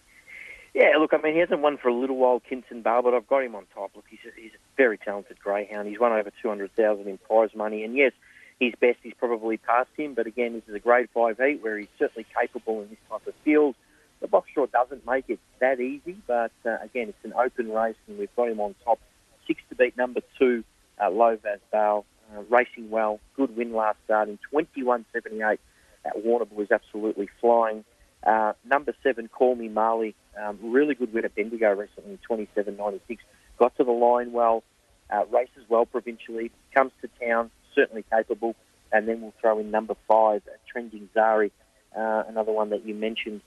Yeah, 0.73 0.93
look, 0.99 1.13
I 1.13 1.19
mean, 1.19 1.35
he 1.35 1.41
hasn't 1.41 1.61
won 1.61 1.77
for 1.77 1.89
a 1.89 1.95
little 1.95 2.17
while, 2.17 2.41
Kinson 2.41 2.81
Bale, 2.81 3.03
but 3.03 3.13
I've 3.13 3.29
got 3.29 3.45
him 3.45 3.55
on 3.55 3.67
top. 3.75 3.91
Look, 3.95 4.07
he's 4.09 4.21
a, 4.27 4.41
he's 4.41 4.53
a 4.53 4.77
very 4.79 4.97
talented 4.97 5.39
greyhound. 5.39 5.89
He's 5.89 6.01
won 6.01 6.13
over 6.13 6.31
200000 6.41 7.07
in 7.07 7.19
prize 7.19 7.51
money, 7.55 7.85
and 7.85 7.95
yes, 7.95 8.13
his 8.61 8.73
best 8.81 8.99
is 9.05 9.13
probably 9.19 9.59
past 9.59 9.91
him, 9.99 10.15
but 10.15 10.27
again, 10.27 10.55
this 10.55 10.63
is 10.69 10.75
a 10.75 10.79
grade 10.79 11.11
5 11.13 11.37
heat 11.37 11.63
where 11.63 11.77
he's 11.77 11.89
certainly 11.99 12.25
capable 12.35 12.81
in 12.81 12.89
this 12.89 12.99
type 13.11 13.27
of 13.27 13.35
field. 13.45 13.75
The 14.23 14.29
box 14.29 14.49
draw 14.55 14.67
doesn't 14.67 15.05
make 15.05 15.25
it 15.29 15.41
that 15.61 15.81
easy, 15.81 16.17
but 16.29 16.53
uh, 16.65 16.79
again, 16.81 17.09
it's 17.09 17.25
an 17.25 17.35
open 17.35 17.71
race, 17.73 17.97
and 18.07 18.19
we've 18.19 18.35
got 18.37 18.49
him 18.49 18.61
on 18.61 18.77
top. 18.85 19.01
Six 19.49 19.61
to 19.69 19.75
beat 19.75 19.97
number 19.97 20.21
two, 20.39 20.63
uh, 20.99 21.11
Lovaz 21.11 21.59
Bale, 21.73 22.07
uh, 22.33 22.43
racing 22.49 22.89
well. 22.89 23.19
Good 23.37 23.57
win 23.57 23.73
last 23.73 23.99
start 24.05 24.29
in 24.29 24.39
21.78 24.55 25.59
at 26.05 26.17
Warrnambool 26.25 26.63
is 26.63 26.71
absolutely 26.71 27.29
flying. 27.41 27.85
Uh, 28.25 28.53
number 28.65 28.95
seven, 29.03 29.27
Call 29.27 29.57
Me 29.57 29.69
Marley, 29.69 30.15
um, 30.41 30.57
really 30.63 30.95
good 30.95 31.13
win 31.13 31.25
at 31.25 31.35
Bendigo 31.35 31.75
recently 31.75 32.13
in 32.13 32.39
27.96. 32.55 33.19
Got 33.59 33.77
to 33.77 33.85
the 33.85 33.91
line 33.91 34.31
well, 34.31 34.63
uh, 35.11 35.25
races 35.33 35.65
well 35.69 35.85
provincially, 35.85 36.53
comes 36.73 36.93
to 37.01 37.09
town, 37.21 37.51
certainly 37.75 38.05
capable. 38.09 38.55
And 38.93 39.09
then 39.09 39.21
we'll 39.21 39.35
throw 39.41 39.59
in 39.59 39.73
number 39.73 39.97
five, 40.07 40.43
Trending 40.71 41.09
Zari, 41.17 41.51
uh, 41.97 42.23
another 42.29 42.53
one 42.53 42.71
that 42.71 42.87
you 42.87 42.95
mentioned. 42.95 43.41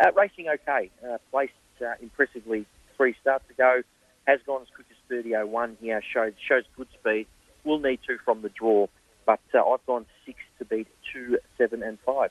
Uh, 0.00 0.12
racing 0.12 0.48
okay. 0.48 0.90
Uh, 1.06 1.18
placed 1.30 1.52
uh, 1.80 1.94
impressively 2.00 2.66
three 2.96 3.14
starts 3.20 3.48
ago. 3.50 3.82
Has 4.26 4.40
gone 4.46 4.62
as 4.62 4.68
quick 4.74 4.86
as 4.90 5.24
30.01 5.24 5.76
here. 5.80 6.02
Shows, 6.12 6.32
shows 6.46 6.64
good 6.76 6.88
speed. 7.00 7.26
Will 7.64 7.78
need 7.78 8.00
two 8.06 8.18
from 8.24 8.42
the 8.42 8.50
draw. 8.50 8.86
But 9.26 9.40
uh, 9.54 9.64
I've 9.66 9.84
gone 9.86 10.06
six 10.26 10.38
to 10.58 10.64
beat 10.64 10.86
two, 11.12 11.38
seven, 11.56 11.82
and 11.82 11.98
five. 12.00 12.30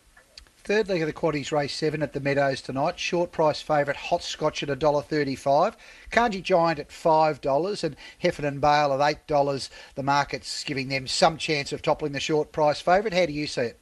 Third 0.68 0.90
leg 0.90 1.02
of 1.02 1.08
the 1.08 1.14
quaddies 1.14 1.52
race 1.52 1.74
seven 1.74 2.04
at 2.04 2.14
the 2.14 2.20
Meadows 2.20 2.62
tonight. 2.62 3.00
Short 3.00 3.32
price 3.32 3.62
favourite 3.62 3.98
Hot 3.98 4.22
Scotch 4.22 4.62
at 4.64 4.70
$1.35. 4.70 5.76
Kanji 6.12 6.44
Giant 6.44 6.80
at 6.80 6.90
$5 6.90 7.84
and 7.84 7.96
Heffernan 8.20 8.60
Bale 8.60 9.02
at 9.02 9.28
$8. 9.28 9.70
The 9.96 10.04
market's 10.04 10.64
giving 10.66 10.90
them 10.90 11.08
some 11.08 11.38
chance 11.38 11.72
of 11.72 11.82
toppling 11.82 12.12
the 12.12 12.20
short 12.20 12.52
price 12.52 12.82
favourite. 12.82 13.14
How 13.14 13.26
do 13.28 13.34
you 13.34 13.48
see 13.48 13.62
it? 13.62 13.80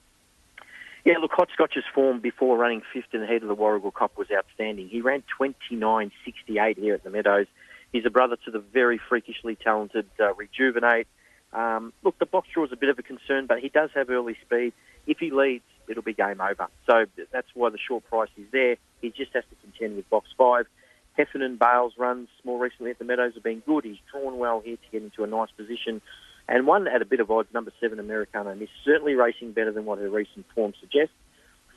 Yeah, 1.06 1.20
look, 1.22 1.34
Hot 1.34 1.50
Scotch's 1.54 1.84
form 1.94 2.20
before 2.20 2.58
running 2.58 2.82
fifth 2.92 3.14
in 3.14 3.22
the 3.22 3.28
heat 3.28 3.44
of 3.44 3.48
the 3.48 3.56
Warragul 3.56 3.94
Cup 3.94 4.18
was 4.18 4.28
outstanding. 4.36 4.90
He 4.90 5.02
ran 5.02 5.24
29.68 5.40 6.80
here 6.80 6.96
at 6.96 7.04
the 7.04 7.12
Meadows. 7.12 7.46
He's 7.94 8.08
a 8.08 8.10
brother 8.10 8.38
to 8.46 8.52
the 8.52 8.60
very 8.60 9.00
freakishly 9.08 9.56
talented 9.56 10.08
uh, 10.20 10.34
Rejuvenate. 10.34 11.06
Um, 11.54 11.94
look, 12.04 12.18
the 12.18 12.26
box 12.26 12.48
draw 12.52 12.66
is 12.66 12.72
a 12.72 12.76
bit 12.76 12.90
of 12.90 12.98
a 12.98 13.04
concern, 13.04 13.46
but 13.46 13.60
he 13.60 13.70
does 13.70 13.92
have 13.94 14.10
early 14.10 14.36
speed. 14.44 14.74
If 15.06 15.20
he 15.20 15.30
leads, 15.30 15.64
it'll 15.88 16.02
be 16.02 16.14
game 16.14 16.42
over. 16.42 16.68
So 16.90 17.06
that's 17.32 17.48
why 17.54 17.70
the 17.70 17.78
short 17.78 18.04
price 18.10 18.30
is 18.36 18.48
there. 18.52 18.78
He 19.00 19.10
just 19.12 19.32
has 19.34 19.44
to 19.52 19.56
contend 19.62 19.98
with 19.98 20.10
box 20.10 20.30
five. 20.36 20.66
Heffernan 21.14 21.58
Bale's 21.58 21.94
runs 21.98 22.30
more 22.44 22.60
recently 22.60 22.92
at 22.92 22.98
the 22.98 23.06
Meadows 23.06 23.36
have 23.36 23.44
been 23.44 23.62
good. 23.62 23.86
He's 23.86 23.98
drawn 24.12 24.40
well 24.40 24.60
here 24.60 24.76
to 24.78 24.92
get 24.92 25.04
into 25.04 25.24
a 25.24 25.28
nice 25.28 25.52
position. 25.56 26.02
And 26.48 26.68
one 26.68 26.88
at 26.88 27.02
a 27.02 27.06
bit 27.06 27.20
of 27.20 27.32
odds, 27.32 27.50
number 27.54 27.72
seven, 27.80 28.00
Americano 28.00 28.54
Miss, 28.56 28.70
certainly 28.84 29.16
racing 29.16 29.52
better 29.54 29.72
than 29.72 29.86
what 29.86 30.00
her 30.00 30.10
recent 30.10 30.46
form 30.54 30.74
suggests. 30.80 31.14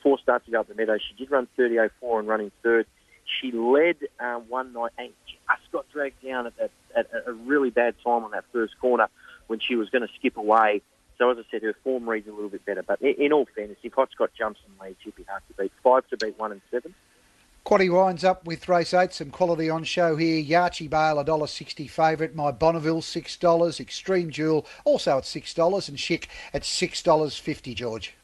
Four 0.03 0.19
starts 0.19 0.47
ago 0.47 0.61
at 0.61 0.67
the 0.67 0.75
Meadow, 0.75 0.97
she 0.97 1.15
did 1.15 1.31
run 1.31 1.47
30.04 1.57 2.19
and 2.19 2.27
running 2.27 2.51
third. 2.63 2.85
She 3.41 3.51
led 3.51 3.97
uh, 4.19 4.35
one 4.35 4.73
night 4.73 4.91
and 4.97 5.09
just 5.27 5.71
got 5.71 5.89
dragged 5.91 6.23
down 6.23 6.47
at, 6.47 6.57
that, 6.57 6.71
at 6.95 7.07
a 7.27 7.33
really 7.33 7.69
bad 7.69 7.95
time 8.03 8.23
on 8.23 8.31
that 8.31 8.45
first 8.53 8.79
corner 8.79 9.07
when 9.47 9.59
she 9.59 9.75
was 9.75 9.89
going 9.89 10.01
to 10.01 10.13
skip 10.17 10.37
away. 10.37 10.81
So 11.17 11.29
as 11.29 11.37
I 11.37 11.41
said, 11.51 11.63
her 11.63 11.75
form 11.83 12.09
reads 12.09 12.27
a 12.27 12.31
little 12.31 12.49
bit 12.49 12.65
better. 12.65 12.81
But 12.81 13.01
in 13.01 13.33
all 13.33 13.45
fairness, 13.53 13.77
if 13.83 13.93
Hotspot 13.93 14.29
jumps 14.37 14.61
and 14.65 14.87
leads, 14.87 14.97
she'd 15.03 15.15
be 15.15 15.23
hard 15.23 15.43
to 15.49 15.61
beat. 15.61 15.71
Five 15.83 16.07
to 16.07 16.17
beat 16.17 16.39
one 16.39 16.53
and 16.53 16.61
seven. 16.71 16.95
Quaddy 17.65 17.89
winds 17.89 18.23
up 18.23 18.45
with 18.45 18.67
race 18.67 18.93
eight, 18.93 19.13
some 19.13 19.29
quality 19.29 19.69
on 19.69 19.83
show 19.83 20.15
here. 20.15 20.43
Yarchi 20.43 20.89
Bale, 20.89 21.23
$1.60 21.23 21.89
favourite. 21.89 22.35
My 22.35 22.51
Bonneville, 22.51 23.01
$6. 23.01 23.79
Extreme 23.79 24.31
Jewel, 24.31 24.65
also 24.85 25.17
at 25.17 25.23
$6. 25.23 25.89
And 25.89 25.97
Schick 25.97 26.25
at 26.53 26.63
$6.50, 26.63 27.75
George. 27.75 28.15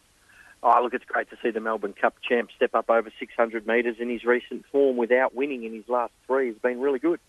Oh, 0.64 0.82
look, 0.82 0.96
it's 0.96 1.06
great 1.06 1.30
to 1.30 1.38
see 1.44 1.52
the 1.52 1.60
Melbourne 1.60 1.94
Cup 1.94 2.16
champ 2.28 2.50
step 2.56 2.74
up 2.74 2.90
over 2.90 3.12
600 3.20 3.68
metres 3.68 3.98
in 4.00 4.10
his 4.10 4.24
recent 4.24 4.66
form 4.72 4.98
without 4.98 5.36
winning 5.36 5.64
in 5.64 5.74
his 5.74 5.88
last 5.88 6.14
three. 6.26 6.48
he's 6.48 6.58
been 6.58 6.80
really 6.80 7.00
good. 7.00 7.20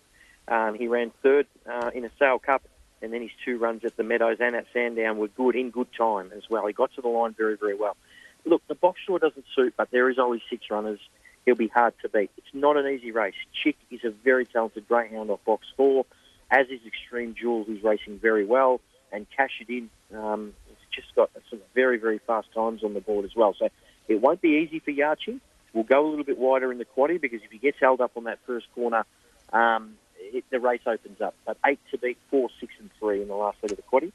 Um, 0.49 0.75
he 0.75 0.89
ran 0.89 1.13
third 1.23 1.47
uh, 1.71 1.91
in 1.93 2.05
a 2.05 2.11
Sale 2.19 2.39
Cup 2.39 2.63
and 3.03 3.13
then 3.13 3.23
his 3.23 3.31
two 3.45 3.59
runs 3.59 3.85
at 3.85 3.97
the 3.97 4.03
Meadows 4.03 4.39
and 4.41 4.57
at 4.57 4.67
Sandown 4.73 5.19
were 5.19 5.29
good 5.29 5.55
in 5.55 5.71
good 5.71 5.89
time 5.97 6.33
as 6.37 6.45
well. 6.49 6.67
He 6.67 6.73
got 6.73 6.93
to 6.95 7.03
the 7.03 7.09
line 7.09 7.35
very, 7.37 7.57
very 7.57 7.75
well. 7.75 7.97
Look, 8.45 8.63
the 8.69 8.75
box 8.75 9.01
sure 9.05 9.19
doesn't 9.19 9.45
suit, 9.55 9.75
but 9.77 9.91
there 9.91 10.09
is 10.09 10.19
only 10.19 10.43
six 10.49 10.71
runners. 10.71 11.01
He'll 11.47 11.55
be 11.55 11.69
hard 11.69 11.95
to 12.03 12.09
beat. 12.09 12.31
It's 12.37 12.53
not 12.53 12.77
an 12.77 12.87
easy 12.89 13.13
race. 13.13 13.35
Chick 13.63 13.77
is 13.91 14.01
a 14.05 14.11
very 14.11 14.45
talented 14.45 14.87
greyhound 14.89 15.31
off 15.31 15.45
box 15.45 15.67
four, 15.77 16.05
as 16.51 16.67
is 16.67 16.81
Extreme 16.85 17.37
Jewel, 17.37 17.63
who's 17.65 17.83
racing 17.85 18.19
very 18.19 18.45
well, 18.45 18.81
and 19.13 19.27
Cash 19.35 19.61
It 19.61 19.71
In. 19.71 19.89
Um, 20.19 20.55
it's 20.69 20.81
just 20.93 21.15
got 21.15 21.31
some 21.49 21.61
very, 21.73 21.99
very 21.99 22.19
fast 22.19 22.49
times 22.53 22.83
on 22.83 22.95
the 22.95 23.01
board 23.01 23.25
as 23.25 23.37
well. 23.37 23.55
So 23.57 23.69
it 24.09 24.21
won't 24.21 24.41
be 24.41 24.61
easy 24.67 24.81
for 24.81 24.91
Yarchi. 24.91 25.41
We'll 25.73 25.85
go 25.85 26.05
a 26.05 26.09
little 26.09 26.25
bit 26.25 26.37
wider 26.37 26.73
in 26.73 26.79
the 26.79 26.85
quaddy 26.85 27.21
because 27.21 27.41
if 27.45 27.51
he 27.53 27.59
gets 27.59 27.79
held 27.81 28.01
up 28.01 28.13
on 28.17 28.25
that 28.25 28.41
first 28.45 28.67
corner, 28.75 29.05
um, 29.53 29.95
it, 30.19 30.45
the 30.51 30.59
race 30.59 30.81
opens 30.85 31.21
up. 31.21 31.35
But 31.47 31.59
eight 31.65 31.79
to 31.93 31.99
beat 31.99 32.19
four, 32.29 32.49
six, 32.59 32.73
and 32.81 32.91
three 32.99 33.23
in 33.23 33.29
the 33.29 33.35
last 33.35 33.59
leg 33.63 33.71
of 33.71 33.77
the 33.77 33.85
quaddy. 33.85 34.11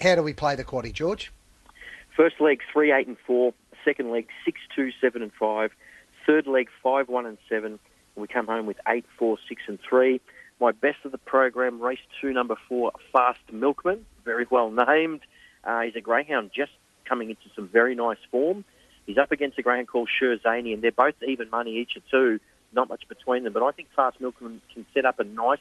How 0.00 0.14
do 0.14 0.22
we 0.22 0.34
play 0.34 0.54
the 0.54 0.64
quaddy, 0.64 0.92
George? 0.92 1.32
First 2.16 2.40
leg 2.40 2.60
three, 2.72 2.92
eight, 2.92 3.08
and 3.08 3.16
four. 3.26 3.54
Second 3.84 4.12
leg 4.12 4.28
six, 4.44 4.60
two, 4.74 4.90
seven, 5.00 5.22
and 5.22 5.32
five. 5.32 5.72
Third 6.26 6.46
leg 6.46 6.68
five, 6.82 7.08
one, 7.08 7.26
and 7.26 7.38
seven. 7.48 7.72
And 7.72 8.22
we 8.22 8.28
come 8.28 8.46
home 8.46 8.66
with 8.66 8.78
eight, 8.88 9.04
four, 9.18 9.38
six, 9.48 9.62
and 9.68 9.78
three. 9.88 10.20
My 10.60 10.72
best 10.72 10.98
of 11.04 11.12
the 11.12 11.18
program, 11.18 11.80
race 11.80 11.98
two, 12.20 12.32
number 12.32 12.56
four, 12.68 12.92
Fast 13.12 13.40
Milkman, 13.52 14.06
very 14.24 14.46
well 14.50 14.70
named. 14.70 15.20
Uh, 15.64 15.82
he's 15.82 15.96
a 15.96 16.00
greyhound 16.00 16.50
just 16.54 16.72
coming 17.04 17.30
into 17.30 17.42
some 17.54 17.68
very 17.68 17.94
nice 17.94 18.18
form. 18.30 18.64
He's 19.04 19.18
up 19.18 19.32
against 19.32 19.58
a 19.58 19.62
greyhound 19.62 19.88
called 19.88 20.08
Shurzani, 20.20 20.72
and 20.72 20.82
they're 20.82 20.92
both 20.92 21.14
even 21.26 21.50
money 21.50 21.76
each 21.76 21.96
of 21.96 22.02
two 22.10 22.40
not 22.72 22.88
much 22.88 23.08
between 23.08 23.44
them. 23.44 23.52
But 23.52 23.62
I 23.62 23.72
think 23.72 23.88
Fast 23.96 24.20
Milkman 24.20 24.60
can 24.72 24.86
set 24.94 25.04
up 25.04 25.18
a 25.18 25.24
nice 25.24 25.58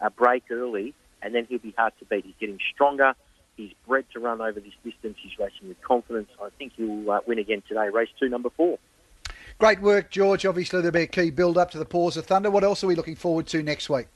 uh, 0.00 0.10
break 0.10 0.44
early, 0.50 0.94
and 1.20 1.34
then 1.34 1.46
he'll 1.48 1.58
be 1.58 1.74
hard 1.76 1.92
to 1.98 2.04
beat. 2.04 2.24
He's 2.24 2.34
getting 2.40 2.58
stronger. 2.72 3.14
He's 3.56 3.72
bred 3.86 4.06
to 4.14 4.20
run 4.20 4.40
over 4.40 4.60
this 4.60 4.72
distance. 4.82 5.18
He's 5.22 5.38
racing 5.38 5.68
with 5.68 5.80
confidence. 5.82 6.30
I 6.42 6.48
think 6.58 6.72
he'll 6.76 7.10
uh, 7.10 7.20
win 7.26 7.38
again 7.38 7.62
today. 7.68 7.88
Race 7.90 8.08
two, 8.18 8.28
number 8.28 8.48
four. 8.56 8.78
Great 9.58 9.80
work, 9.80 10.10
George. 10.10 10.44
Obviously, 10.44 10.80
there'll 10.80 10.92
be 10.92 11.02
a 11.02 11.06
key 11.06 11.30
build 11.30 11.58
up 11.58 11.70
to 11.72 11.78
the 11.78 11.84
Paws 11.84 12.16
of 12.16 12.26
Thunder. 12.26 12.50
What 12.50 12.64
else 12.64 12.82
are 12.82 12.86
we 12.86 12.94
looking 12.94 13.16
forward 13.16 13.46
to 13.48 13.62
next 13.62 13.88
week? 13.88 14.08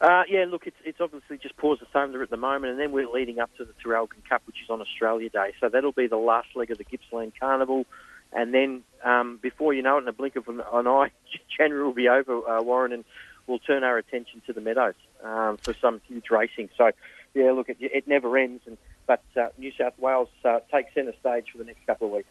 Uh, 0.00 0.22
yeah, 0.28 0.44
look, 0.48 0.66
it's, 0.66 0.76
it's 0.84 1.00
obviously 1.00 1.38
just 1.38 1.56
Paws 1.56 1.80
of 1.80 1.88
Thunder 1.88 2.22
at 2.22 2.30
the 2.30 2.36
moment, 2.36 2.72
and 2.72 2.80
then 2.80 2.92
we're 2.92 3.08
leading 3.08 3.38
up 3.38 3.50
to 3.56 3.64
the 3.64 3.72
Traralgon 3.82 4.28
Cup, 4.28 4.42
which 4.46 4.56
is 4.62 4.68
on 4.68 4.80
Australia 4.80 5.30
Day. 5.30 5.54
So 5.60 5.68
that'll 5.68 5.92
be 5.92 6.06
the 6.06 6.16
last 6.16 6.48
leg 6.54 6.70
of 6.70 6.78
the 6.78 6.84
Gippsland 6.84 7.32
Carnival. 7.38 7.86
And 8.32 8.52
then 8.52 8.82
um, 9.04 9.38
before 9.40 9.72
you 9.72 9.82
know 9.82 9.96
it, 9.96 10.02
in 10.02 10.08
a 10.08 10.12
blink 10.12 10.36
of 10.36 10.48
an 10.48 10.60
eye, 10.60 11.10
January 11.56 11.84
will 11.84 11.92
be 11.92 12.08
over, 12.08 12.46
uh, 12.48 12.62
Warren, 12.62 12.92
and 12.92 13.04
we'll 13.46 13.60
turn 13.60 13.84
our 13.84 13.96
attention 13.96 14.42
to 14.46 14.52
the 14.52 14.60
Meadows 14.60 14.94
um, 15.22 15.56
for 15.58 15.74
some 15.80 16.00
huge 16.08 16.30
racing. 16.30 16.68
So, 16.76 16.90
yeah, 17.34 17.52
look, 17.52 17.68
it, 17.68 17.78
it 17.80 18.08
never 18.08 18.36
ends. 18.36 18.62
And 18.66 18.76
but 19.06 19.22
uh, 19.36 19.48
New 19.58 19.72
South 19.78 19.98
Wales 19.98 20.28
uh, 20.44 20.60
takes 20.72 20.94
centre 20.94 21.14
stage 21.20 21.46
for 21.52 21.58
the 21.58 21.64
next 21.64 21.86
couple 21.86 22.08
of 22.08 22.12
weeks. 22.14 22.28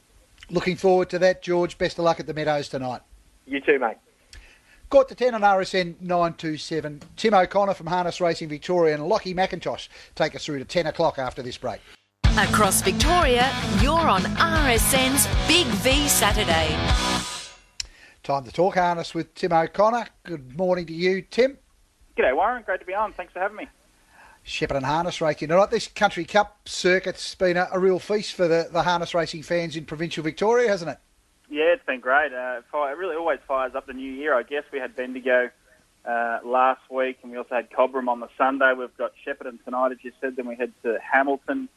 Looking 0.50 0.76
forward 0.76 1.10
to 1.12 1.20
that, 1.20 1.42
George. 1.42 1.78
Best 1.78 1.98
of 1.98 2.06
luck 2.06 2.20
at 2.20 2.28
the 2.28 2.34
Meadows 2.34 2.70
tonight. 2.70 3.02
You 3.46 3.60
too, 3.60 3.80
mate. 3.80 3.98
Got 4.90 5.10
to 5.10 5.16
10 5.16 5.34
on 5.34 5.42
RSN 5.42 6.00
927. 6.02 7.02
Tim 7.16 7.34
O'Connor 7.34 7.74
from 7.74 7.88
Harness 7.88 8.22
Racing 8.22 8.50
Victoria 8.50 8.94
and 8.94 9.08
Lockie 9.08 9.34
McIntosh 9.34 9.88
take 10.14 10.36
us 10.36 10.46
through 10.46 10.60
to 10.60 10.66
10 10.66 10.88
o'clock 10.88 11.18
after 11.18 11.42
this 11.42 11.58
break. 11.58 11.82
Across 12.38 12.82
Victoria, 12.82 13.52
you're 13.82 13.94
on 13.94 14.22
RSN's 14.22 15.28
Big 15.48 15.66
V 15.68 16.08
Saturday. 16.08 16.76
Time 18.24 18.44
to 18.44 18.52
talk 18.52 18.76
harness 18.76 19.14
with 19.14 19.34
Tim 19.36 19.52
O'Connor. 19.52 20.08
Good 20.24 20.58
morning 20.58 20.86
to 20.86 20.94
you, 20.94 21.22
Tim. 21.22 21.58
G'day, 22.18 22.36
Warren. 22.36 22.64
Great 22.64 22.80
to 22.80 22.86
be 22.86 22.94
on. 22.94 23.14
Thanks 23.14 23.34
for 23.34 23.40
having 23.40 23.58
me. 23.58 23.68
Shepparton 24.46 24.84
Harness 24.84 25.22
Racing. 25.22 25.52
All 25.52 25.58
right, 25.58 25.70
this 25.70 25.88
Country 25.88 26.26
Cup 26.26 26.68
circuit's 26.68 27.34
been 27.36 27.58
a, 27.58 27.70
a, 27.72 27.80
real 27.80 28.00
feast 28.00 28.34
for 28.34 28.48
the, 28.48 28.68
the 28.72 28.84
harness 28.84 29.14
racing 29.14 29.44
fans 29.44 29.76
in 29.76 29.86
provincial 29.86 30.24
Victoria, 30.24 30.68
hasn't 30.68 30.92
it? 30.92 30.98
Yeah, 31.50 31.74
it's 31.74 31.86
been 31.86 32.00
great. 32.00 32.34
Uh, 32.34 32.62
it 32.74 32.98
really 32.98 33.16
always 33.16 33.40
fires 33.48 33.74
up 33.76 33.88
the 33.88 33.94
new 33.94 34.12
year. 34.12 34.36
I 34.36 34.44
guess 34.44 34.64
we 34.72 34.80
had 34.80 34.96
Bendigo 34.96 35.50
uh, 36.06 36.40
last 36.44 36.82
week, 36.90 37.20
and 37.24 37.32
we 37.32 37.38
also 37.38 37.56
had 37.56 37.70
Cobram 37.72 38.08
on 38.08 38.20
the 38.20 38.30
Sunday. 38.38 38.74
We've 38.78 38.96
got 38.98 39.14
Shepparton 39.26 39.64
tonight, 39.64 39.92
as 39.92 40.00
you 40.02 40.12
said. 40.20 40.36
Then 40.36 40.48
we 40.48 40.56
head 40.56 40.74
to 40.84 40.98
Hamilton 41.00 41.70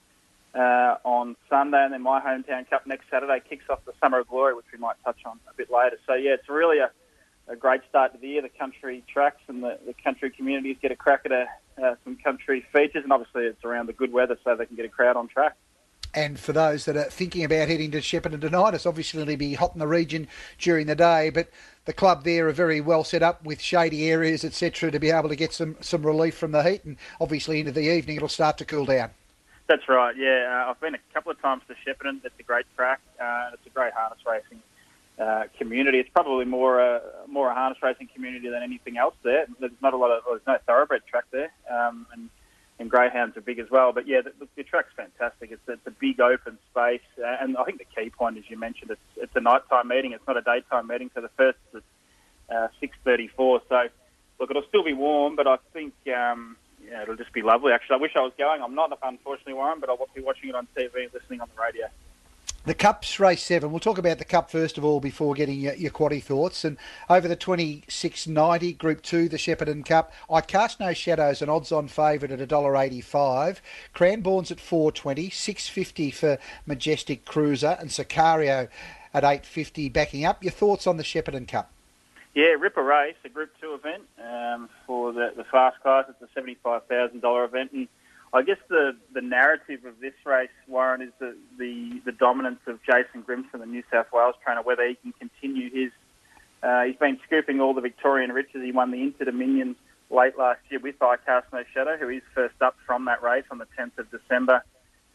uh, 0.55 0.97
on 1.05 1.37
Sunday, 1.49 1.85
and 1.85 1.93
then 1.93 2.03
my 2.03 2.21
hometown 2.21 2.69
cup 2.69 2.87
next 2.87 3.05
Saturday 3.11 3.41
kicks 3.49 3.65
off 3.69 3.85
the 3.85 3.93
Summer 4.03 4.21
of 4.21 4.29
Glory, 4.29 4.55
which 4.55 4.67
we 4.73 4.79
might 4.79 4.97
touch 5.05 5.19
on 5.25 5.39
a 5.49 5.55
bit 5.55 5.71
later. 5.71 5.99
So 6.07 6.15
yeah, 6.15 6.35
it's 6.35 6.49
really 6.49 6.79
a, 6.79 6.91
a 7.49 7.55
great 7.55 7.83
start 7.89 8.13
to 8.15 8.19
the 8.19 8.29
year. 8.29 8.43
The 8.43 8.49
country 8.49 9.05
tracks 9.07 9.43
and 9.49 9.63
the, 9.63 9.79
the 9.87 9.95
country 10.03 10.31
communities 10.31 10.79
get 10.81 10.91
a 10.91 10.97
crack 10.97 11.23
at 11.27 11.33
a, 11.33 11.47
uh, 11.83 11.95
some 12.05 12.17
country 12.17 12.65
features, 12.73 13.05
and 13.05 13.13
obviously 13.13 13.45
it's 13.45 13.65
around 13.65 13.87
the 13.87 13.93
good 13.93 14.13
weather, 14.13 14.39
so 14.45 14.55
they 14.57 14.67
can 14.67 14.77
get 14.77 14.85
a 14.85 14.89
crowd 14.89 15.17
on 15.17 15.29
track. 15.29 15.57
And 16.15 16.41
for 16.41 16.53
those 16.53 16.87
that 16.87 16.97
are 16.97 17.05
thinking 17.05 17.45
about 17.45 17.69
heading 17.69 17.91
to 17.91 17.99
Shepparton 17.99 18.41
tonight, 18.41 18.73
it's 18.73 18.87
obviously 18.87 19.19
going 19.19 19.29
to 19.29 19.37
be 19.37 19.53
hot 19.53 19.75
in 19.75 19.81
the 19.81 19.87
region 19.87 20.29
during 20.59 20.87
the 20.87 20.95
day, 20.95 21.29
but 21.29 21.51
the 21.85 21.93
club 21.93 22.25
there 22.25 22.49
are 22.49 22.53
very 22.53 22.81
well 22.81 23.05
set 23.05 23.23
up 23.23 23.45
with 23.45 23.61
shady 23.61 24.09
areas, 24.09 24.45
etc., 24.45 24.91
to 24.91 24.99
be 24.99 25.11
able 25.11 25.29
to 25.29 25.37
get 25.37 25.53
some, 25.53 25.77
some 25.81 26.07
relief 26.07 26.35
from 26.35 26.53
the 26.53 26.63
heat. 26.63 26.85
And 26.85 26.97
obviously 27.21 27.61
into 27.61 27.73
the 27.73 27.93
evening, 27.93 28.17
it'll 28.17 28.29
start 28.29 28.57
to 28.59 28.65
cool 28.65 28.87
down. 28.87 29.11
That's 29.69 29.87
right. 29.89 30.17
Yeah, 30.17 30.65
uh, 30.67 30.71
I've 30.71 30.81
been 30.81 30.95
a 30.95 31.01
couple 31.13 31.33
of 31.33 31.43
times 31.43 31.63
to 31.69 31.75
Shepparton. 31.75 32.25
It's 32.25 32.35
a 32.39 32.43
great 32.45 32.67
track. 32.77 33.01
Uh, 33.21 33.51
it's 33.53 33.67
a 33.67 33.71
great 33.71 33.93
harness 33.93 34.21
racing 34.27 34.63
uh, 35.19 35.45
community. 35.59 35.99
It's 35.99 36.11
probably 36.11 36.45
more 36.45 36.81
a 36.81 37.01
more 37.27 37.51
a 37.51 37.55
harness 37.55 37.79
racing 37.83 38.09
community 38.15 38.49
than 38.49 38.63
anything 38.63 38.99
else 38.99 39.15
there. 39.23 39.47
There's 39.59 39.73
not 39.83 39.95
a 39.95 39.97
lot 39.97 40.11
of 40.11 40.23
there's 40.29 40.47
no 40.47 40.59
thoroughbred 40.67 41.03
track 41.07 41.25
there, 41.31 41.53
um, 41.71 42.07
and 42.13 42.29
and 42.79 42.91
greyhounds 42.91 43.37
are 43.37 43.41
big 43.41 43.59
as 43.59 43.71
well. 43.71 43.93
But 43.93 44.07
yeah, 44.07 44.21
the, 44.21 44.33
the 44.57 44.63
track's 44.63 44.93
fantastic. 44.97 45.51
It's 45.51 45.63
it's 45.69 45.87
a 45.87 45.91
big 45.91 46.21
open 46.21 46.59
space, 46.71 47.01
uh, 47.19 47.37
and 47.41 47.57
I 47.57 47.65
think 47.65 47.79
the 47.79 47.85
key 47.85 48.11
point, 48.11 48.37
as 48.37 48.45
you 48.49 48.59
mentioned, 48.59 48.91
it's 48.91 49.01
it's 49.17 49.35
a 49.35 49.41
nighttime 49.41 49.89
meeting. 49.89 50.13
It's 50.13 50.27
not 50.27 50.37
a 50.37 50.43
daytime 50.43 50.87
meeting. 50.87 51.11
So 51.15 51.23
the 51.23 51.31
first 51.37 51.59
is 51.75 51.83
uh, 52.55 52.69
six 52.79 52.97
thirty 53.05 53.29
four. 53.29 53.63
So 53.69 53.89
look, 54.39 54.51
it'll 54.51 54.69
still 54.69 54.85
be 54.85 54.93
warm, 54.93 55.37
but 55.37 55.47
I 55.47 55.57
think. 55.73 55.95
Um, 56.15 56.57
yeah, 56.89 57.03
it'll 57.03 57.17
just 57.17 57.33
be 57.33 57.43
lovely. 57.43 57.73
Actually, 57.73 57.97
I 57.97 57.99
wish 57.99 58.13
I 58.15 58.21
was 58.21 58.33
going. 58.39 58.63
I'm 58.63 58.77
not, 58.77 58.97
unfortunately, 59.03 59.55
Warren, 59.55 59.81
but 59.81 59.89
I'll 59.89 59.99
be 60.15 60.23
watching 60.23 60.51
it 60.51 60.55
on 60.55 60.69
TV 60.77 61.13
listening 61.13 61.41
on 61.41 61.49
the 61.53 61.61
radio. 61.61 61.89
The 62.67 62.75
Cup's 62.75 63.21
race 63.21 63.45
seven. 63.45 63.71
We'll 63.71 63.79
talk 63.79 63.97
about 63.97 64.19
the 64.19 64.25
Cup 64.25 64.51
first 64.51 64.77
of 64.77 64.85
all 64.85 64.99
before 64.99 65.35
getting 65.35 65.61
your, 65.61 65.75
your 65.75 65.93
quaddy 65.93 66.21
thoughts. 66.21 66.65
And 66.65 66.77
over 67.09 67.29
the 67.29 67.37
2690 67.37 68.73
Group 68.73 69.03
2, 69.03 69.29
the 69.29 69.37
Shepparton 69.37 69.87
Cup, 69.87 70.13
I 70.29 70.41
cast 70.41 70.81
no 70.81 70.93
shadows, 70.93 71.41
an 71.41 71.49
odds 71.49 71.71
on 71.71 71.87
favourite 71.87 72.33
at 72.33 72.49
$1.85. 72.49 73.59
Cranbourne's 73.95 74.51
at 74.51 74.59
420 74.59 75.31
650 75.31 76.11
for 76.11 76.39
Majestic 76.67 77.25
Cruiser, 77.25 77.77
and 77.79 77.89
Sicario 77.89 78.67
at 79.15 79.23
850 79.23 79.89
backing 79.91 80.25
up. 80.25 80.43
Your 80.43 80.51
thoughts 80.51 80.89
on 80.89 80.97
the 80.97 81.05
Shepparton 81.05 81.47
Cup? 81.47 81.71
Yeah, 82.35 82.57
Ripper 82.59 82.83
Race, 82.83 83.15
a 83.25 83.29
Group 83.29 83.53
2 83.61 83.75
event 83.75 84.03
um, 84.21 84.69
for 84.89 85.13
the, 85.13 85.33
the 85.37 85.45
fast 85.45 85.81
class. 85.83 86.07
It's 86.09 86.37
a 86.37 86.41
$75,000 86.41 87.45
event. 87.45 87.71
And 87.71 87.87
I 88.37 88.43
guess 88.43 88.59
the, 88.69 88.97
the 89.15 89.23
narrative 89.23 89.85
of 89.85 89.99
this 90.01 90.13
race, 90.25 90.51
Warren, 90.69 91.01
is 91.01 91.13
the, 91.19 91.37
the, 91.59 92.01
the 92.05 92.13
dominance 92.13 92.61
of 92.67 92.79
Jason 92.83 93.23
Grimson, 93.23 93.61
the 93.61 93.67
New 93.67 93.83
South 93.91 94.07
Wales 94.13 94.35
trainer, 94.45 94.63
whether 94.63 94.87
he 94.87 94.95
can 94.97 95.13
continue 95.13 95.71
his. 95.71 95.93
Uh, 96.63 96.83
he's 96.85 96.97
been 96.97 97.19
scooping 97.27 97.61
all 97.61 97.73
the 97.73 97.81
Victorian 97.81 98.33
riches. 98.33 98.63
He 98.63 98.73
won 98.73 98.91
the 98.91 99.01
Inter 99.01 99.25
Dominion 99.25 99.77
late 100.11 100.37
last 100.39 100.61
year 100.69 100.81
with 100.81 101.01
I 101.01 101.17
Cast 101.25 101.53
No 101.53 101.63
Shadow, 101.73 101.97
who 101.97 102.09
is 102.09 102.23
first 102.35 102.61
up 102.61 102.77
from 102.87 103.07
that 103.07 103.23
race 103.23 103.45
on 103.51 103.59
the 103.59 103.67
10th 103.79 103.99
of 103.99 104.11
December. 104.11 104.63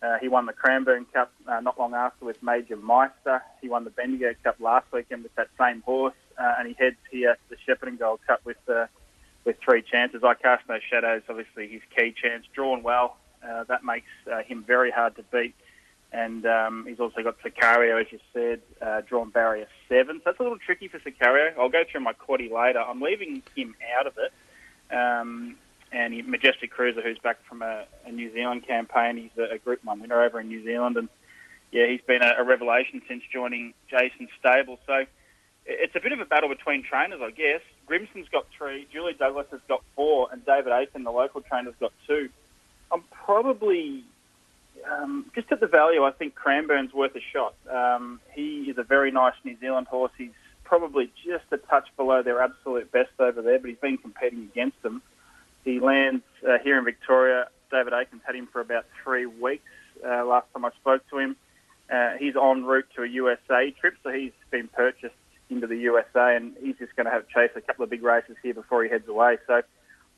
Uh, 0.01 0.17
he 0.19 0.27
won 0.27 0.47
the 0.47 0.53
Cranbourne 0.53 1.05
Cup 1.13 1.31
uh, 1.47 1.59
not 1.59 1.79
long 1.79 1.93
after 1.93 2.25
with 2.25 2.41
Major 2.41 2.75
Meister. 2.75 3.43
He 3.61 3.69
won 3.69 3.83
the 3.83 3.91
Bendigo 3.91 4.33
Cup 4.43 4.55
last 4.59 4.87
weekend 4.91 5.21
with 5.23 5.35
that 5.35 5.49
same 5.59 5.81
horse, 5.81 6.15
uh, 6.39 6.55
and 6.57 6.67
he 6.67 6.73
heads 6.73 6.97
here 7.11 7.35
to 7.35 7.55
the 7.55 7.57
Shepparton 7.67 7.99
Gold 7.99 8.19
Cup 8.25 8.41
with 8.43 8.57
uh, 8.67 8.87
with 9.45 9.57
three 9.63 9.81
chances. 9.81 10.23
I 10.23 10.33
cast 10.35 10.67
no 10.69 10.79
shadows. 10.89 11.23
Obviously, 11.29 11.67
his 11.67 11.81
key 11.95 12.13
chance 12.19 12.45
drawn 12.53 12.83
well. 12.83 13.17
Uh, 13.47 13.63
that 13.65 13.83
makes 13.83 14.07
uh, 14.31 14.43
him 14.43 14.63
very 14.65 14.91
hard 14.91 15.15
to 15.15 15.23
beat. 15.23 15.55
And 16.13 16.45
um, 16.45 16.85
he's 16.87 16.99
also 16.99 17.23
got 17.23 17.37
Sicario, 17.39 18.01
as 18.01 18.11
you 18.11 18.19
said, 18.33 18.61
uh, 18.81 19.01
drawn 19.01 19.29
barrier 19.29 19.67
seven. 19.87 20.17
So 20.17 20.23
that's 20.25 20.39
a 20.39 20.43
little 20.43 20.57
tricky 20.57 20.89
for 20.89 20.99
Sicario. 20.99 21.57
I'll 21.57 21.69
go 21.69 21.83
through 21.89 22.01
my 22.01 22.13
quaddy 22.13 22.51
later. 22.51 22.79
I'm 22.79 23.01
leaving 23.01 23.41
him 23.55 23.75
out 23.97 24.07
of 24.07 24.13
it. 24.17 24.95
Um, 24.95 25.55
and 25.91 26.13
he, 26.13 26.21
Majestic 26.21 26.71
Cruiser, 26.71 27.01
who's 27.01 27.17
back 27.19 27.37
from 27.47 27.61
a, 27.61 27.85
a 28.05 28.11
New 28.11 28.31
Zealand 28.33 28.67
campaign. 28.67 29.17
He's 29.17 29.37
a, 29.37 29.55
a, 29.55 29.57
Group 29.57 29.83
One 29.85 30.01
winner 30.01 30.21
over 30.21 30.39
in 30.39 30.47
New 30.47 30.63
Zealand, 30.63 30.97
and 30.97 31.09
yeah, 31.71 31.87
he's 31.87 32.01
been 32.01 32.21
a, 32.21 32.35
a 32.37 32.43
revelation 32.43 33.01
since 33.07 33.23
joining 33.31 33.73
Jason's 33.89 34.29
stable. 34.39 34.79
So 34.87 35.05
it's 35.65 35.95
a 35.95 35.99
bit 35.99 36.11
of 36.11 36.19
a 36.19 36.25
battle 36.25 36.49
between 36.49 36.83
trainers, 36.83 37.19
I 37.21 37.31
guess. 37.31 37.61
Grimson's 37.91 38.29
got 38.29 38.45
three, 38.57 38.87
Julie 38.93 39.15
Douglas 39.19 39.47
has 39.51 39.59
got 39.67 39.83
four, 39.97 40.29
and 40.31 40.45
David 40.45 40.71
Aiken, 40.71 41.03
the 41.03 41.11
local 41.11 41.41
trainer, 41.41 41.71
has 41.71 41.75
got 41.77 41.91
two. 42.07 42.29
I'm 42.89 43.03
probably 43.11 44.05
um, 44.89 45.25
just 45.35 45.51
at 45.51 45.59
the 45.59 45.67
value. 45.67 46.05
I 46.05 46.11
think 46.11 46.33
Cranbourne's 46.33 46.93
worth 46.93 47.13
a 47.17 47.21
shot. 47.33 47.53
Um, 47.69 48.21
he 48.33 48.61
is 48.69 48.77
a 48.77 48.83
very 48.83 49.11
nice 49.11 49.33
New 49.43 49.57
Zealand 49.59 49.87
horse. 49.87 50.13
He's 50.17 50.31
probably 50.63 51.11
just 51.25 51.43
a 51.51 51.57
touch 51.57 51.89
below 51.97 52.23
their 52.23 52.41
absolute 52.41 52.89
best 52.93 53.09
over 53.19 53.41
there, 53.41 53.59
but 53.59 53.69
he's 53.69 53.79
been 53.79 53.97
competing 53.97 54.43
against 54.43 54.81
them. 54.83 55.01
He 55.65 55.81
lands 55.81 56.23
uh, 56.47 56.59
here 56.63 56.77
in 56.79 56.85
Victoria 56.85 57.49
David 57.71 57.91
Aikens 57.91 58.21
had 58.25 58.37
him 58.37 58.47
for 58.53 58.61
about 58.61 58.85
three 59.03 59.25
weeks 59.25 59.67
uh, 60.01 60.23
last 60.23 60.47
time 60.53 60.63
I 60.63 60.71
spoke 60.79 61.01
to 61.09 61.17
him. 61.17 61.35
Uh, 61.91 62.11
he's 62.17 62.37
en 62.37 62.63
route 62.63 62.87
to 62.95 63.03
a 63.03 63.07
USA 63.07 63.71
trip, 63.71 63.95
so 64.01 64.11
he's 64.11 64.31
been 64.49 64.69
purchased 64.69 65.13
into 65.51 65.67
the 65.67 65.77
USA, 65.77 66.35
and 66.35 66.53
he's 66.61 66.77
just 66.77 66.95
going 66.95 67.05
to 67.05 67.11
have 67.11 67.27
chase 67.27 67.51
a 67.55 67.61
couple 67.61 67.83
of 67.83 67.89
big 67.89 68.03
races 68.03 68.35
here 68.41 68.53
before 68.53 68.83
he 68.83 68.89
heads 68.89 69.07
away. 69.07 69.37
So 69.47 69.61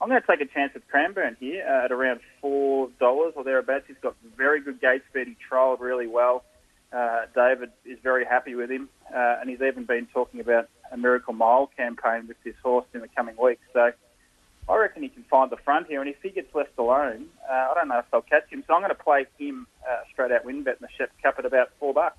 I'm 0.02 0.10
going 0.10 0.22
to 0.22 0.28
take 0.28 0.42
a 0.42 0.52
chance 0.54 0.74
with 0.74 0.88
Cranbourne 0.88 1.38
here 1.40 1.66
uh, 1.68 1.86
at 1.86 1.92
around 1.92 2.20
four 2.42 2.90
dollars 3.00 3.34
or 3.36 3.44
thereabouts. 3.44 3.86
He's 3.88 3.98
got 4.02 4.16
very 4.38 4.62
good 4.62 4.80
gate 4.80 5.02
speed. 5.10 5.28
He 5.28 5.38
trialled 5.50 5.80
really 5.80 6.08
well. 6.08 6.44
Uh, 6.92 7.25
David 7.34 7.72
is 7.86 7.98
very 8.04 8.24
happy 8.24 8.54
with 8.54 8.70
him, 8.70 8.88
uh, 9.13 9.38
and 9.42 9.50
he's 9.50 9.62
even 9.62 9.86
been 9.86 10.08
talking 10.13 10.40
about 10.40 10.70
a 10.92 10.98
Miracle 10.98 11.34
Mile 11.34 11.72
campaign 11.75 12.28
with 12.28 12.38
this 12.44 12.54
horse 12.62 12.86
in 12.94 13.02
the 13.02 13.08
coming 13.08 13.36
weeks. 13.42 13.63
So 13.74 13.92
I 14.70 14.78
reckon 14.78 15.02
he 15.02 15.10
can 15.10 15.24
find 15.24 15.50
the 15.52 15.58
front 15.58 15.88
here, 15.88 16.02
and 16.02 16.10
if 16.10 16.18
he 16.22 16.30
gets 16.30 16.54
left 16.54 16.78
alone, 16.78 17.25
uh, 17.50 17.72
I 17.72 17.74
don't 17.74 17.88
know 17.88 18.00
if 18.00 18.06
they'll 18.12 18.22
catch 18.22 18.48
him. 18.50 18.63
So 18.68 18.75
I'm 18.75 18.82
going 18.82 18.96
to 18.96 19.04
play 19.04 19.25
him 19.40 19.68
uh, 19.90 20.04
straight 20.12 20.32
out 20.32 20.46
win 20.46 20.63
bet 20.63 20.78
in 20.80 20.82
the 20.82 20.90
Shep 20.98 21.12
Cup 21.24 21.36
at 21.40 21.46
about 21.46 21.70
four 21.80 21.94
bucks. 21.94 22.18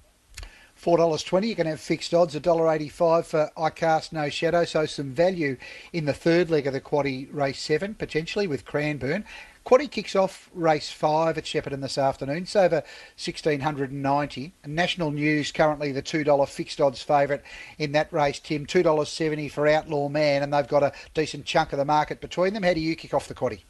Four 0.74 0.98
dollars 0.98 1.22
twenty. 1.22 1.48
You 1.48 1.56
can 1.56 1.66
have 1.66 1.80
fixed 1.80 2.12
odds. 2.12 2.34
A 2.34 2.40
dollar 2.40 2.70
eighty-five 2.70 3.26
for 3.26 3.50
I 3.56 3.70
cast 3.70 4.12
no 4.12 4.28
shadow. 4.28 4.64
So 4.64 4.86
some 4.86 5.12
value 5.12 5.56
in 5.92 6.04
the 6.04 6.12
third 6.12 6.50
leg 6.50 6.66
of 6.66 6.72
the 6.72 6.80
quaddy 6.80 7.28
race 7.32 7.60
seven 7.60 7.94
potentially 7.94 8.46
with 8.46 8.64
Cranbourne. 8.64 9.24
Quaddy 9.64 9.90
kicks 9.90 10.14
off 10.14 10.50
race 10.52 10.90
five 10.90 11.38
at 11.38 11.44
Shepparton 11.44 11.80
this 11.80 11.96
afternoon. 11.96 12.42
It's 12.42 12.54
over 12.54 12.82
1690. 13.16 14.52
National 14.66 15.10
News 15.10 15.52
currently 15.52 15.90
the 15.90 16.02
$2 16.02 16.48
fixed 16.50 16.82
odds 16.82 17.02
favourite 17.02 17.40
in 17.78 17.92
that 17.92 18.12
race, 18.12 18.38
Tim. 18.38 18.66
$2.70 18.66 19.50
for 19.50 19.66
Outlaw 19.66 20.10
Man, 20.10 20.42
and 20.42 20.52
they've 20.52 20.68
got 20.68 20.82
a 20.82 20.92
decent 21.14 21.46
chunk 21.46 21.72
of 21.72 21.78
the 21.78 21.84
market 21.86 22.20
between 22.20 22.52
them. 22.52 22.62
How 22.62 22.74
do 22.74 22.80
you 22.80 22.94
kick 22.94 23.14
off 23.14 23.26
the 23.26 23.34
quaddy? 23.34 23.60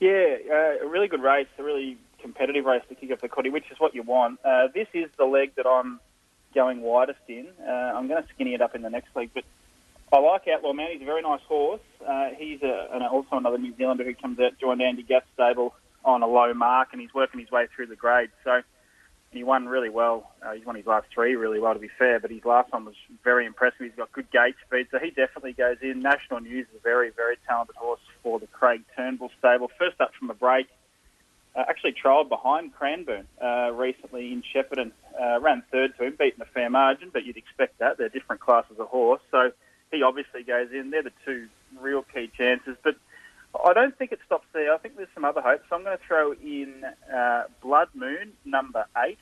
Yeah, 0.00 0.38
uh, 0.50 0.84
a 0.84 0.88
really 0.88 1.06
good 1.06 1.22
race, 1.22 1.46
a 1.56 1.62
really 1.62 1.96
competitive 2.20 2.64
race 2.64 2.82
to 2.88 2.96
kick 2.96 3.12
off 3.12 3.20
the 3.20 3.28
quaddy, 3.28 3.52
which 3.52 3.70
is 3.70 3.78
what 3.78 3.94
you 3.94 4.02
want. 4.02 4.40
Uh, 4.44 4.66
this 4.74 4.88
is 4.92 5.08
the 5.18 5.24
leg 5.24 5.52
that 5.56 5.68
I'm 5.68 6.00
going 6.54 6.80
widest 6.80 7.20
in. 7.28 7.48
Uh, 7.66 7.70
I'm 7.70 8.08
going 8.08 8.22
to 8.22 8.28
skinny 8.34 8.54
it 8.54 8.62
up 8.62 8.74
in 8.74 8.82
the 8.82 8.90
next 8.90 9.14
leg, 9.14 9.30
but 9.34 9.44
I 10.12 10.18
like 10.18 10.48
Outlaw 10.48 10.72
Man. 10.72 10.88
He's 10.92 11.02
a 11.02 11.04
very 11.04 11.22
nice 11.22 11.42
horse. 11.42 11.80
Uh, 12.06 12.30
he's 12.36 12.62
a, 12.62 12.88
an, 12.92 13.02
also 13.02 13.36
another 13.36 13.58
New 13.58 13.74
Zealander 13.76 14.04
who 14.04 14.14
comes 14.14 14.38
out, 14.40 14.58
joined 14.58 14.82
Andy 14.82 15.02
Gath's 15.02 15.26
stable 15.34 15.74
on 16.04 16.22
a 16.22 16.26
low 16.26 16.54
mark, 16.54 16.88
and 16.92 17.00
he's 17.00 17.12
working 17.12 17.40
his 17.40 17.50
way 17.50 17.66
through 17.74 17.86
the 17.86 17.96
grade. 17.96 18.30
So 18.44 18.62
he 19.30 19.44
won 19.44 19.66
really 19.66 19.90
well. 19.90 20.32
Uh, 20.42 20.52
he's 20.52 20.64
won 20.64 20.76
his 20.76 20.86
last 20.86 21.06
three 21.12 21.36
really 21.36 21.60
well, 21.60 21.74
to 21.74 21.80
be 21.80 21.90
fair, 21.98 22.18
but 22.18 22.30
his 22.30 22.44
last 22.44 22.72
one 22.72 22.86
was 22.86 22.94
very 23.22 23.44
impressive. 23.44 23.80
He's 23.80 23.94
got 23.96 24.10
good 24.12 24.30
gate 24.30 24.54
speed, 24.66 24.88
so 24.90 24.98
he 24.98 25.10
definitely 25.10 25.52
goes 25.52 25.76
in. 25.82 26.00
National 26.00 26.40
News 26.40 26.66
is 26.70 26.76
a 26.76 26.82
very, 26.82 27.10
very 27.10 27.36
talented 27.46 27.76
horse 27.76 28.00
for 28.22 28.38
the 28.38 28.46
Craig 28.46 28.82
Turnbull 28.96 29.30
stable. 29.38 29.70
First 29.78 30.00
up 30.00 30.12
from 30.18 30.30
a 30.30 30.34
break, 30.34 30.68
uh, 31.58 31.64
actually 31.68 31.92
trialled 31.92 32.28
behind 32.28 32.72
Cranbourne 32.72 33.26
uh, 33.42 33.72
recently 33.74 34.32
in 34.32 34.42
Shepparton. 34.54 34.92
Uh, 35.20 35.40
ran 35.40 35.64
third 35.72 35.96
to 35.98 36.04
him, 36.04 36.14
beaten 36.16 36.40
a 36.40 36.44
fair 36.44 36.70
margin, 36.70 37.10
but 37.12 37.24
you'd 37.24 37.36
expect 37.36 37.78
that. 37.80 37.98
They're 37.98 38.08
different 38.08 38.40
classes 38.40 38.78
of 38.78 38.86
horse. 38.86 39.20
So 39.32 39.50
he 39.90 40.02
obviously 40.02 40.44
goes 40.44 40.68
in. 40.72 40.90
They're 40.90 41.02
the 41.02 41.12
two 41.24 41.48
real 41.80 42.04
key 42.14 42.30
chances. 42.38 42.76
But 42.84 42.94
I 43.64 43.72
don't 43.72 43.96
think 43.98 44.12
it 44.12 44.20
stops 44.24 44.46
there. 44.52 44.72
I 44.72 44.78
think 44.78 44.96
there's 44.96 45.08
some 45.14 45.24
other 45.24 45.40
hopes. 45.40 45.64
So 45.68 45.74
I'm 45.74 45.82
going 45.82 45.98
to 45.98 46.04
throw 46.06 46.32
in 46.32 46.84
uh, 47.12 47.44
Blood 47.60 47.88
Moon, 47.92 48.34
number 48.44 48.84
eight. 49.04 49.18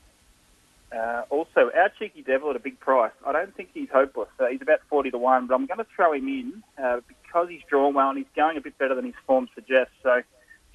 Uh, 0.95 1.23
also, 1.31 1.71
our 1.75 1.89
cheeky 1.97 2.21
devil 2.21 2.51
at 2.51 2.55
a 2.55 2.59
big 2.59 2.79
price. 2.79 3.11
I 3.25 3.31
don't 3.31 3.53
think 3.55 3.69
he's 3.73 3.89
hopeless. 3.91 4.29
Uh, 4.39 4.45
he's 4.45 4.61
about 4.61 4.81
40 4.89 5.09
to 5.11 5.17
1, 5.17 5.47
but 5.47 5.55
I'm 5.55 5.65
going 5.65 5.79
to 5.79 5.87
throw 5.95 6.13
him 6.13 6.27
in 6.27 6.63
because 7.07 7.49
he's 7.49 7.63
drawn 7.67 7.95
well 7.95 8.09
and 8.09 8.17
he's 8.19 8.27
going 8.35 8.57
a 8.57 8.61
bit 8.61 8.77
better 8.77 8.93
than 8.93 9.05
his 9.05 9.15
form 9.25 9.49
suggests. 9.55 9.93
So, 10.03 10.21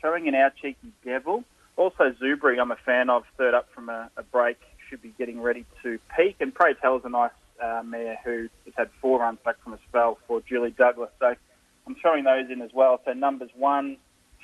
throwing 0.00 0.26
in 0.26 0.34
our 0.34 0.50
cheeky 0.50 0.92
devil. 1.04 1.44
Also, 1.82 2.14
Zubri, 2.22 2.60
I'm 2.60 2.70
a 2.70 2.76
fan 2.76 3.10
of, 3.10 3.24
third 3.36 3.54
up 3.54 3.68
from 3.74 3.88
a, 3.88 4.08
a 4.16 4.22
break, 4.22 4.56
should 4.88 5.02
be 5.02 5.12
getting 5.18 5.40
ready 5.40 5.66
to 5.82 5.98
peak. 6.16 6.36
And 6.38 6.54
Pray 6.54 6.70
is 6.70 6.76
a 7.04 7.08
nice 7.08 7.32
uh, 7.60 7.82
mare 7.84 8.20
who 8.24 8.48
has 8.66 8.74
had 8.76 8.88
four 9.00 9.18
runs 9.18 9.40
back 9.44 9.60
from 9.64 9.72
a 9.72 9.78
spell 9.88 10.16
for 10.28 10.40
Julie 10.42 10.70
Douglas. 10.70 11.10
So 11.18 11.34
I'm 11.84 11.96
throwing 11.96 12.22
those 12.22 12.48
in 12.50 12.62
as 12.62 12.70
well. 12.72 13.00
So 13.04 13.14
numbers 13.14 13.50
one, 13.56 13.96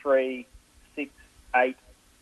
three, 0.02 0.48
six, 0.96 1.12
eight, 1.54 1.76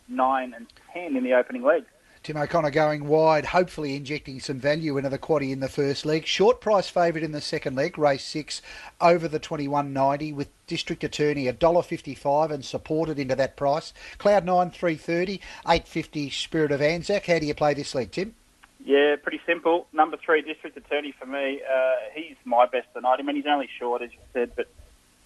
nine, 0.07 0.53
and 0.55 0.67
ten 0.93 1.15
in 1.15 1.23
the 1.23 1.33
opening 1.33 1.63
leg. 1.63 1.83
Tim 2.27 2.35
O'Connor 2.35 2.71
going 2.71 3.07
wide, 3.07 3.45
hopefully 3.45 3.95
injecting 3.95 4.41
some 4.41 4.59
value 4.59 4.97
into 4.97 5.09
the 5.09 5.17
quaddy 5.17 5.53
in 5.53 5.61
the 5.61 5.69
first 5.69 6.05
leg. 6.05 6.25
Short 6.25 6.59
price 6.59 6.89
favourite 6.89 7.23
in 7.23 7.31
the 7.31 7.39
second 7.39 7.77
leg, 7.77 7.97
race 7.97 8.25
six, 8.25 8.61
over 8.99 9.29
the 9.29 9.39
21.90 9.39 10.35
with 10.35 10.49
District 10.67 11.05
Attorney 11.05 11.45
$1.55 11.45 12.51
and 12.51 12.65
supported 12.65 13.17
into 13.17 13.33
that 13.37 13.55
price. 13.55 13.93
Cloud 14.17 14.43
9, 14.43 14.71
330, 14.71 15.35
850 15.65 16.29
Spirit 16.29 16.73
of 16.73 16.81
Anzac. 16.81 17.27
How 17.27 17.39
do 17.39 17.45
you 17.45 17.55
play 17.55 17.73
this 17.73 17.95
leg, 17.95 18.11
Tim? 18.11 18.35
Yeah, 18.83 19.15
pretty 19.23 19.39
simple. 19.45 19.87
Number 19.93 20.17
three, 20.17 20.41
District 20.41 20.75
Attorney 20.75 21.13
for 21.17 21.27
me. 21.27 21.61
Uh, 21.61 21.95
he's 22.13 22.35
my 22.43 22.65
best 22.65 22.87
tonight. 22.93 23.19
I 23.19 23.21
mean, 23.21 23.37
he's 23.37 23.45
only 23.45 23.69
short, 23.79 24.01
as 24.01 24.11
you 24.11 24.19
said, 24.33 24.51
but 24.53 24.67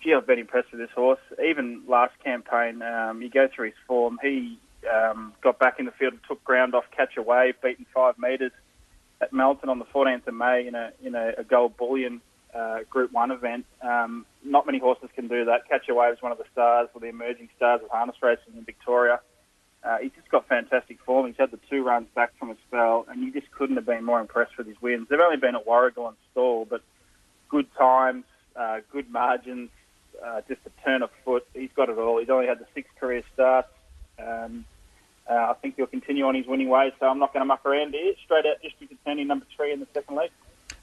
gee, 0.04 0.14
I've 0.14 0.28
been 0.28 0.38
impressed 0.38 0.70
with 0.72 0.80
this 0.80 0.92
horse. 0.94 1.20
Even 1.44 1.82
last 1.88 2.14
campaign, 2.24 2.84
um, 2.84 3.24
you 3.24 3.30
go 3.32 3.48
through 3.48 3.70
his 3.70 3.76
form. 3.88 4.20
He 4.22 4.60
um, 4.90 5.34
got 5.42 5.60
back 5.60 5.80
in 5.80 5.86
the 5.86 5.92
field 5.92 6.14
and 6.14 6.22
took 6.28 6.44
ground 6.44 6.76
off 6.76 6.86
Catch 6.96 7.18
a 7.18 7.22
Wave, 7.22 7.56
beaten 7.62 7.86
five 7.94 8.18
metres 8.18 8.52
at 9.22 9.32
Melton 9.32 9.70
on 9.70 9.80
the 9.80 9.86
14th 9.86 10.28
of 10.28 10.34
May 10.34 10.68
in 10.68 10.76
a 10.76 10.92
in 11.04 11.16
a, 11.16 11.34
a 11.38 11.44
gold 11.44 11.78
bullion 11.78 12.22
uh, 12.54 12.80
Group 12.90 13.12
One 13.12 13.32
event. 13.32 13.66
Um, 13.82 14.26
not 14.44 14.66
many 14.66 14.80
horses 14.80 15.10
can 15.16 15.28
do 15.28 15.46
that. 15.46 15.68
Catch 15.70 15.88
a 15.90 15.94
Wave 15.94 16.14
is 16.14 16.22
one 16.22 16.32
of 16.32 16.38
the 16.38 16.46
stars, 16.52 16.90
or 16.94 17.02
the 17.02 17.08
emerging 17.08 17.50
stars 17.56 17.82
of 17.84 17.90
harness 17.90 18.16
racing 18.22 18.54
in 18.58 18.64
Victoria. 18.64 19.20
Uh, 19.84 19.98
he's 19.98 20.12
just 20.16 20.30
got 20.30 20.48
fantastic 20.48 21.00
form. 21.06 21.26
He's 21.26 21.38
had 21.38 21.52
the 21.52 21.60
two 21.70 21.84
runs 21.84 22.08
back 22.14 22.38
from 22.38 22.52
a 22.52 22.56
spell, 22.68 23.06
and 23.10 23.22
you 23.24 23.32
just 23.32 23.50
couldn't 23.52 23.78
have 23.78 23.86
been 23.86 24.04
more 24.04 24.20
impressed 24.20 24.58
with 24.58 24.68
his 24.68 24.80
wins. 24.80 25.08
They've 25.10 25.20
only 25.20 25.38
been 25.38 25.56
at 25.56 25.66
Warragul 25.66 26.08
and 26.08 26.18
Stawell, 26.32 26.66
but 26.66 26.84
good 27.50 27.68
times, 27.76 28.26
uh, 28.56 28.82
good 28.92 29.10
margins, 29.10 29.70
uh, 30.24 30.42
just 30.48 30.62
a 30.68 30.84
turn 30.84 31.02
of 31.02 31.10
foot. 31.26 31.48
He's 31.54 31.72
got 31.76 31.90
it 31.90 31.98
all. 31.98 32.20
He's 32.20 32.30
only 32.30 32.46
had 32.46 32.60
the 32.60 32.68
six 32.76 32.88
career 33.00 33.24
starts. 33.34 33.70
Um, 34.20 34.66
uh, 35.32 35.52
I 35.52 35.54
think 35.62 35.76
he'll 35.78 35.88
continue 35.88 36.26
on 36.26 36.36
his 36.36 36.46
winning 36.46 36.68
ways, 36.68 36.92
so 37.00 37.08
I'm 37.08 37.20
not 37.20 37.32
going 37.32 37.42
to 37.42 37.46
muck 37.46 37.66
around 37.66 37.94
here. 37.94 38.14
Straight 38.26 38.46
out 38.46 38.62
district 38.62 38.92
attorney 38.94 39.24
number 39.24 39.46
three 39.56 39.72
in 39.72 39.80
the 39.80 39.88
second 39.94 40.16
leg. 40.16 40.30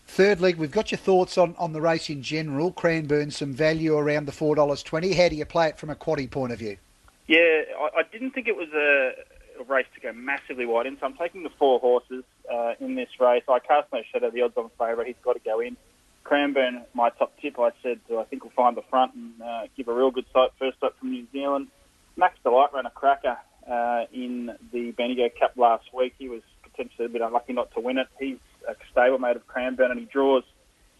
Third 0.06 0.40
leg, 0.40 0.56
we've 0.56 0.70
got 0.70 0.90
your 0.90 0.98
thoughts 0.98 1.36
on, 1.36 1.54
on 1.58 1.74
the 1.74 1.82
race 1.82 2.08
in 2.08 2.22
general. 2.22 2.72
Cranbourne, 2.72 3.30
some 3.30 3.52
value 3.52 3.94
around 3.94 4.24
the 4.24 4.32
$4.20. 4.32 5.14
How 5.14 5.28
do 5.28 5.36
you 5.36 5.44
play 5.44 5.68
it 5.68 5.78
from 5.78 5.90
a 5.90 5.94
quaddy 5.94 6.30
point 6.30 6.52
of 6.52 6.58
view? 6.58 6.78
Yeah, 7.26 7.62
I, 7.78 7.98
I 7.98 8.02
didn't 8.10 8.30
think 8.30 8.48
it 8.48 8.56
was 8.56 8.70
a, 8.72 9.12
a, 9.60 9.64
race 9.64 9.86
to 9.94 10.00
go 10.00 10.12
massively 10.14 10.64
wide 10.64 10.86
in, 10.86 10.98
so 10.98 11.04
I'm 11.04 11.14
taking 11.14 11.42
the 11.42 11.50
four 11.58 11.78
horses 11.78 12.24
uh, 12.50 12.72
in 12.80 12.94
this 12.94 13.10
race. 13.20 13.42
I 13.48 13.58
cast 13.58 13.92
no 13.92 14.00
shadow, 14.10 14.30
the 14.30 14.40
odds 14.40 14.56
on 14.56 14.70
favourite. 14.78 15.08
He's 15.08 15.16
got 15.22 15.34
to 15.34 15.40
go 15.40 15.60
in. 15.60 15.76
Cranbourne, 16.24 16.84
my 16.94 17.10
top 17.10 17.38
tip, 17.40 17.58
I 17.58 17.70
said 17.82 18.00
I 18.10 18.24
think 18.24 18.44
we'll 18.44 18.52
find 18.52 18.76
the 18.76 18.82
front 18.82 19.14
and 19.14 19.42
uh, 19.42 19.62
give 19.76 19.88
a 19.88 19.94
real 19.94 20.10
good 20.10 20.26
sight 20.32 20.50
first 20.58 20.82
up 20.82 20.98
from 20.98 21.10
New 21.10 21.26
Zealand. 21.32 21.68
Max 22.16 22.38
Delight 22.42 22.70
ran 22.74 22.86
a 22.86 22.90
cracker 22.90 23.36
uh, 23.68 24.04
in 24.12 24.56
the 24.72 24.92
Bendigo 24.92 25.28
Cup 25.38 25.52
last 25.56 25.92
week. 25.92 26.14
He 26.18 26.28
was 26.28 26.42
potentially 26.62 27.06
a 27.06 27.08
bit 27.08 27.22
unlucky 27.22 27.52
not 27.52 27.72
to 27.74 27.80
win 27.80 27.98
it. 27.98 28.08
He's 28.18 28.38
a 28.66 28.74
stablemate 28.92 29.36
of 29.36 29.46
Cranbourne 29.46 29.90
and 29.90 30.00
he 30.00 30.06
draws 30.06 30.44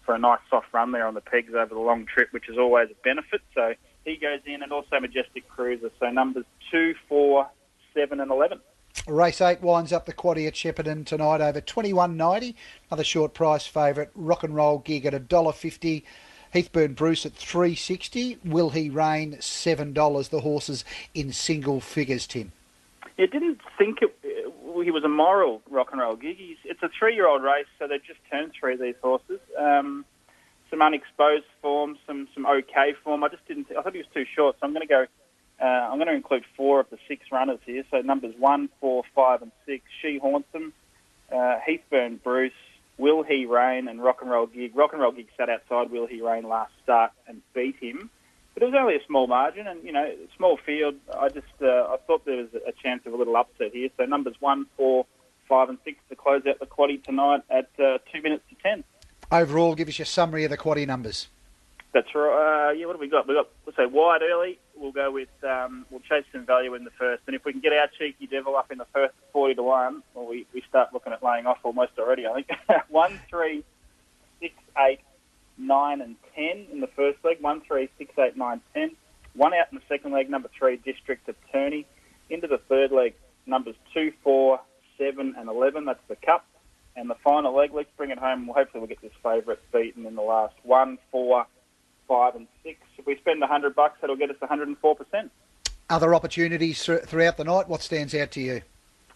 for 0.05 0.15
a 0.15 0.19
nice 0.19 0.41
soft 0.49 0.73
run 0.73 0.93
there 0.93 1.07
on 1.07 1.15
the 1.15 1.21
pegs 1.21 1.53
over 1.55 1.75
the 1.75 1.81
long 1.81 2.07
trip, 2.07 2.33
which 2.33 2.49
is 2.49 2.57
always 2.57 2.89
a 2.91 2.95
benefit. 3.05 3.43
So 3.55 3.75
he 4.05 4.17
goes 4.17 4.41
in, 4.47 4.63
and 4.63 4.73
also 4.73 4.99
Majestic 5.01 5.47
Cruiser. 5.49 5.91
So 6.01 6.11
numbers 6.11 6.47
two, 6.71 6.95
four, 7.09 7.47
seven, 7.93 8.21
and 8.21 8.31
eleven. 8.31 8.61
Race 9.07 9.43
eight 9.43 9.61
winds 9.61 9.93
up 9.93 10.07
the 10.07 10.15
quaddy 10.15 10.47
at 10.47 10.55
Shepparton 10.55 11.05
tonight 11.05 11.43
over 11.43 11.61
twenty 11.61 11.93
one 11.93 12.17
ninety. 12.17 12.57
Another 12.91 13.05
short 13.05 13.35
price 13.35 13.67
favourite, 13.67 14.09
Rock 14.15 14.45
and 14.45 14.55
Roll 14.55 14.79
Gig 14.79 15.05
at 15.05 15.13
a 15.13 15.19
dollar 15.19 15.53
fifty. 15.53 16.07
Heathburn 16.55 16.95
Bruce 16.95 17.27
at 17.27 17.35
three 17.35 17.75
sixty. 17.75 18.39
Will 18.43 18.71
he 18.71 18.89
reign 18.89 19.37
seven 19.41 19.93
dollars? 19.93 20.31
The 20.31 20.41
horses 20.41 20.87
in 21.13 21.35
single 21.35 21.81
figures, 21.83 22.27
Tim. 22.27 22.53
You 23.19 23.27
didn't 23.27 23.61
think 23.77 23.99
it, 24.01 24.17
he 24.23 24.91
was 24.93 25.03
a 25.05 25.09
moral 25.09 25.61
rock 25.69 25.89
and 25.91 26.01
roll 26.01 26.15
gig. 26.15 26.37
He's, 26.39 26.57
it's 26.65 26.83
a 26.85 26.89
three-year-old 26.97 27.43
race, 27.43 27.67
so 27.79 27.89
they've 27.89 28.03
just 28.03 28.21
turned 28.31 28.53
three. 28.59 28.77
These 28.77 28.95
horses. 29.03 29.41
Um, 29.59 30.05
some 30.71 30.81
unexposed 30.83 31.45
form, 31.61 31.99
some 32.07 32.29
some 32.35 32.47
okay 32.47 32.95
form. 33.03 33.25
I 33.25 33.29
just 33.29 33.47
didn't. 33.49 33.67
I 33.77 33.83
thought 33.83 33.93
he 33.93 33.99
was 33.99 34.07
too 34.15 34.25
short, 34.37 34.57
so 34.61 34.67
I'm 34.67 34.73
going 34.73 34.87
to 34.87 34.89
go. 34.89 35.07
Uh, 35.61 35.65
I'm 35.65 35.99
going 35.99 36.07
to 36.09 36.15
include 36.15 36.45
four 36.57 36.79
of 36.79 36.89
the 36.91 36.99
six 37.09 37.25
runners 37.33 37.59
here. 37.67 37.83
So 37.91 38.01
numbers 38.03 38.35
one, 38.39 38.69
four, 38.81 39.03
five, 39.15 39.43
and 39.43 39.51
six. 39.67 39.83
She 40.01 40.19
haunts 40.19 40.47
them. 40.53 40.73
Uh, 41.33 41.57
Heathburn, 41.67 42.23
Bruce, 42.23 42.53
Will 42.99 43.25
He 43.25 43.47
Rain, 43.47 43.89
and 43.89 44.01
Rock 44.01 44.19
and 44.23 44.31
Roll 44.31 44.47
Gig. 44.47 44.77
Rock 44.77 44.93
and 44.93 45.03
Roll 45.03 45.13
Gig 45.13 45.27
sat 45.37 45.49
outside 45.49 45.91
Will 45.91 46.07
He 46.07 46.21
Rain 46.21 46.45
last 46.49 46.73
start 46.85 47.11
and 47.27 47.43
beat 47.53 47.77
him, 47.81 48.11
but 48.59 48.67
it 48.67 48.73
was 48.73 48.81
only 48.81 48.97
a 48.97 49.07
small 49.07 49.27
margin, 49.27 49.67
and 49.67 49.83
you 49.85 49.93
know, 49.93 50.13
small 50.37 50.59
field. 50.65 50.97
I 51.17 51.29
just 51.29 51.47
uh, 51.63 51.67
I 51.67 51.97
thought 52.07 52.25
there 52.25 52.37
was 52.37 52.49
a 52.67 52.73
chance 52.73 53.03
of 53.07 53.13
a 53.13 53.17
little 53.17 53.37
upset 53.37 53.73
here. 53.73 53.89
So 53.97 54.05
numbers 54.05 54.35
one, 54.41 54.67
four, 54.77 55.07
five, 55.49 55.69
and 55.69 55.79
six 55.85 55.99
to 56.09 56.17
close 56.17 56.43
out 56.47 56.59
the 56.59 56.67
quaddy 56.67 57.03
tonight 57.03 57.43
at 57.51 57.71
uh, 57.79 57.99
two 58.13 58.21
minutes 58.23 58.43
to 58.51 58.57
ten 58.63 58.85
overall, 59.31 59.75
give 59.75 59.89
us 59.89 59.99
your 59.99 60.07
summary 60.07 60.45
of 60.45 60.51
the 60.51 60.59
quaddy 60.59 60.87
numbers. 60.87 61.29
That's 61.93 62.15
right. 62.15 62.69
Uh, 62.69 62.73
yeah, 62.73 62.87
what 62.87 62.95
have 62.95 63.01
we 63.01 63.09
got? 63.09 63.27
We 63.27 63.35
got 63.35 63.49
let's 63.65 63.77
say 63.77 63.87
wide 63.87 64.23
early, 64.23 64.59
we'll 64.77 64.93
go 64.93 65.11
with 65.11 65.29
um, 65.43 65.87
we'll 65.91 66.01
chase 66.01 66.25
some 66.33 66.45
value 66.45 66.75
in 66.75 66.85
the 66.85 66.91
first, 66.91 67.23
and 67.27 67.35
if 67.35 67.45
we 67.45 67.53
can 67.53 67.61
get 67.61 67.73
our 67.73 67.89
cheeky 67.99 68.27
devil 68.27 68.57
up 68.57 68.71
in 68.71 68.79
the 68.79 68.87
first 68.93 69.15
forty 69.33 69.55
to 69.55 69.63
one, 69.63 70.03
well, 70.15 70.27
we, 70.27 70.47
we 70.53 70.63
start 70.69 70.93
looking 70.93 71.13
at 71.13 71.23
laying 71.23 71.47
off 71.47 71.59
almost 71.63 71.93
already. 71.99 72.27
I 72.27 72.35
think 72.35 72.49
one, 72.89 73.19
three, 73.31 73.65
six, 74.41 74.55
eight, 74.79 75.01
nine, 75.69 76.01
and 76.01 76.17
ten 76.35 76.67
in 76.73 76.81
the 76.81 76.89
first 76.89 77.19
leg. 77.25 77.37
One, 77.41 77.61
three, 77.61 77.89
six, 77.99 78.13
eight, 78.19 78.37
nine, 78.37 78.61
ten. 78.75 78.97
One 79.35 79.55
out 79.55 79.67
in 79.71 79.79
the 79.79 79.85
second 79.89 80.13
leg. 80.13 80.29
Number 80.29 80.51
three, 80.59 80.77
District 80.79 81.29
Attorney. 81.29 81.87
Into 82.31 82.49
the 82.49 82.59
third 82.59 82.91
leg, 82.91 83.15
numbers 83.47 83.77
two, 83.95 84.13
four, 84.25 84.61
seven, 84.99 85.35
and 85.39 85.49
eleven. 85.49 85.85
That's 85.85 86.03
the 86.09 86.17
cup. 86.17 86.45
And 86.97 87.09
the 87.09 87.15
final 87.23 87.55
leg, 87.55 87.71
let's 87.73 87.89
bring 87.97 88.11
it 88.11 88.19
home. 88.19 88.51
Hopefully, 88.53 88.81
we'll 88.81 88.89
get 88.89 89.01
this 89.01 89.13
favourite 89.23 89.61
beaten 89.73 90.05
in 90.05 90.17
the 90.17 90.23
last 90.23 90.55
one, 90.65 90.99
four, 91.13 91.47
five, 92.09 92.35
and 92.35 92.49
six. 92.65 92.81
If 92.99 93.07
we 93.07 93.17
spend 93.17 93.43
a 93.43 93.47
hundred 93.47 93.77
bucks, 93.77 93.99
that'll 94.01 94.17
get 94.17 94.31
us 94.31 94.41
104 94.41 94.97
percent. 94.97 95.31
Other 95.89 96.15
opportunities 96.15 96.83
throughout 96.85 97.37
the 97.37 97.45
night. 97.45 97.69
What 97.69 97.83
stands 97.83 98.15
out 98.15 98.33
to 98.33 98.41
you? 98.41 98.63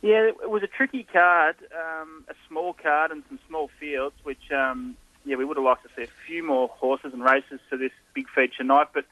Yeah, 0.02 0.26
it 0.26 0.50
was 0.50 0.64
a 0.64 0.66
tricky 0.66 1.04
card, 1.04 1.54
um, 1.72 2.24
a 2.28 2.34
small 2.48 2.72
card 2.72 3.12
and 3.12 3.22
some 3.28 3.38
small 3.46 3.70
fields, 3.78 4.16
which 4.24 4.50
um, 4.50 4.96
yeah 5.24 5.36
we 5.36 5.44
would 5.44 5.56
have 5.56 5.64
liked 5.64 5.82
to 5.84 5.90
see 5.96 6.02
a 6.02 6.26
few 6.26 6.44
more 6.44 6.68
horses 6.68 7.12
and 7.12 7.22
races 7.22 7.60
to 7.70 7.76
this 7.76 7.92
big 8.14 8.28
feature 8.28 8.64
night. 8.64 8.88
But 8.92 9.04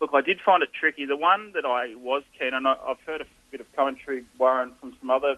look, 0.00 0.10
I 0.14 0.20
did 0.20 0.40
find 0.40 0.62
it 0.62 0.70
tricky. 0.72 1.04
The 1.04 1.16
one 1.16 1.52
that 1.52 1.64
I 1.64 1.94
was 1.96 2.22
keen 2.38 2.54
on, 2.54 2.66
I've 2.66 3.00
heard 3.06 3.20
a 3.20 3.26
bit 3.50 3.60
of 3.60 3.72
commentary, 3.74 4.24
Warren, 4.38 4.72
from 4.80 4.94
some 5.00 5.10
other 5.10 5.36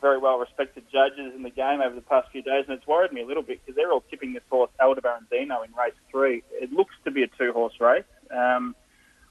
very 0.00 0.18
well 0.18 0.38
respected 0.38 0.84
judges 0.92 1.34
in 1.34 1.42
the 1.42 1.50
game 1.50 1.80
over 1.80 1.94
the 1.94 2.02
past 2.02 2.30
few 2.30 2.42
days, 2.42 2.64
and 2.68 2.76
it's 2.76 2.86
worried 2.86 3.12
me 3.12 3.22
a 3.22 3.26
little 3.26 3.42
bit 3.42 3.60
because 3.64 3.76
they're 3.76 3.92
all 3.92 4.04
tipping 4.10 4.34
this 4.34 4.42
horse 4.50 4.70
Aldebarandino 4.80 5.64
in 5.64 5.72
race 5.76 5.94
three. 6.10 6.42
It 6.52 6.72
looks 6.72 6.94
to 7.04 7.10
be 7.10 7.22
a 7.22 7.28
two 7.28 7.52
horse 7.52 7.74
race. 7.80 8.04
Um, 8.30 8.74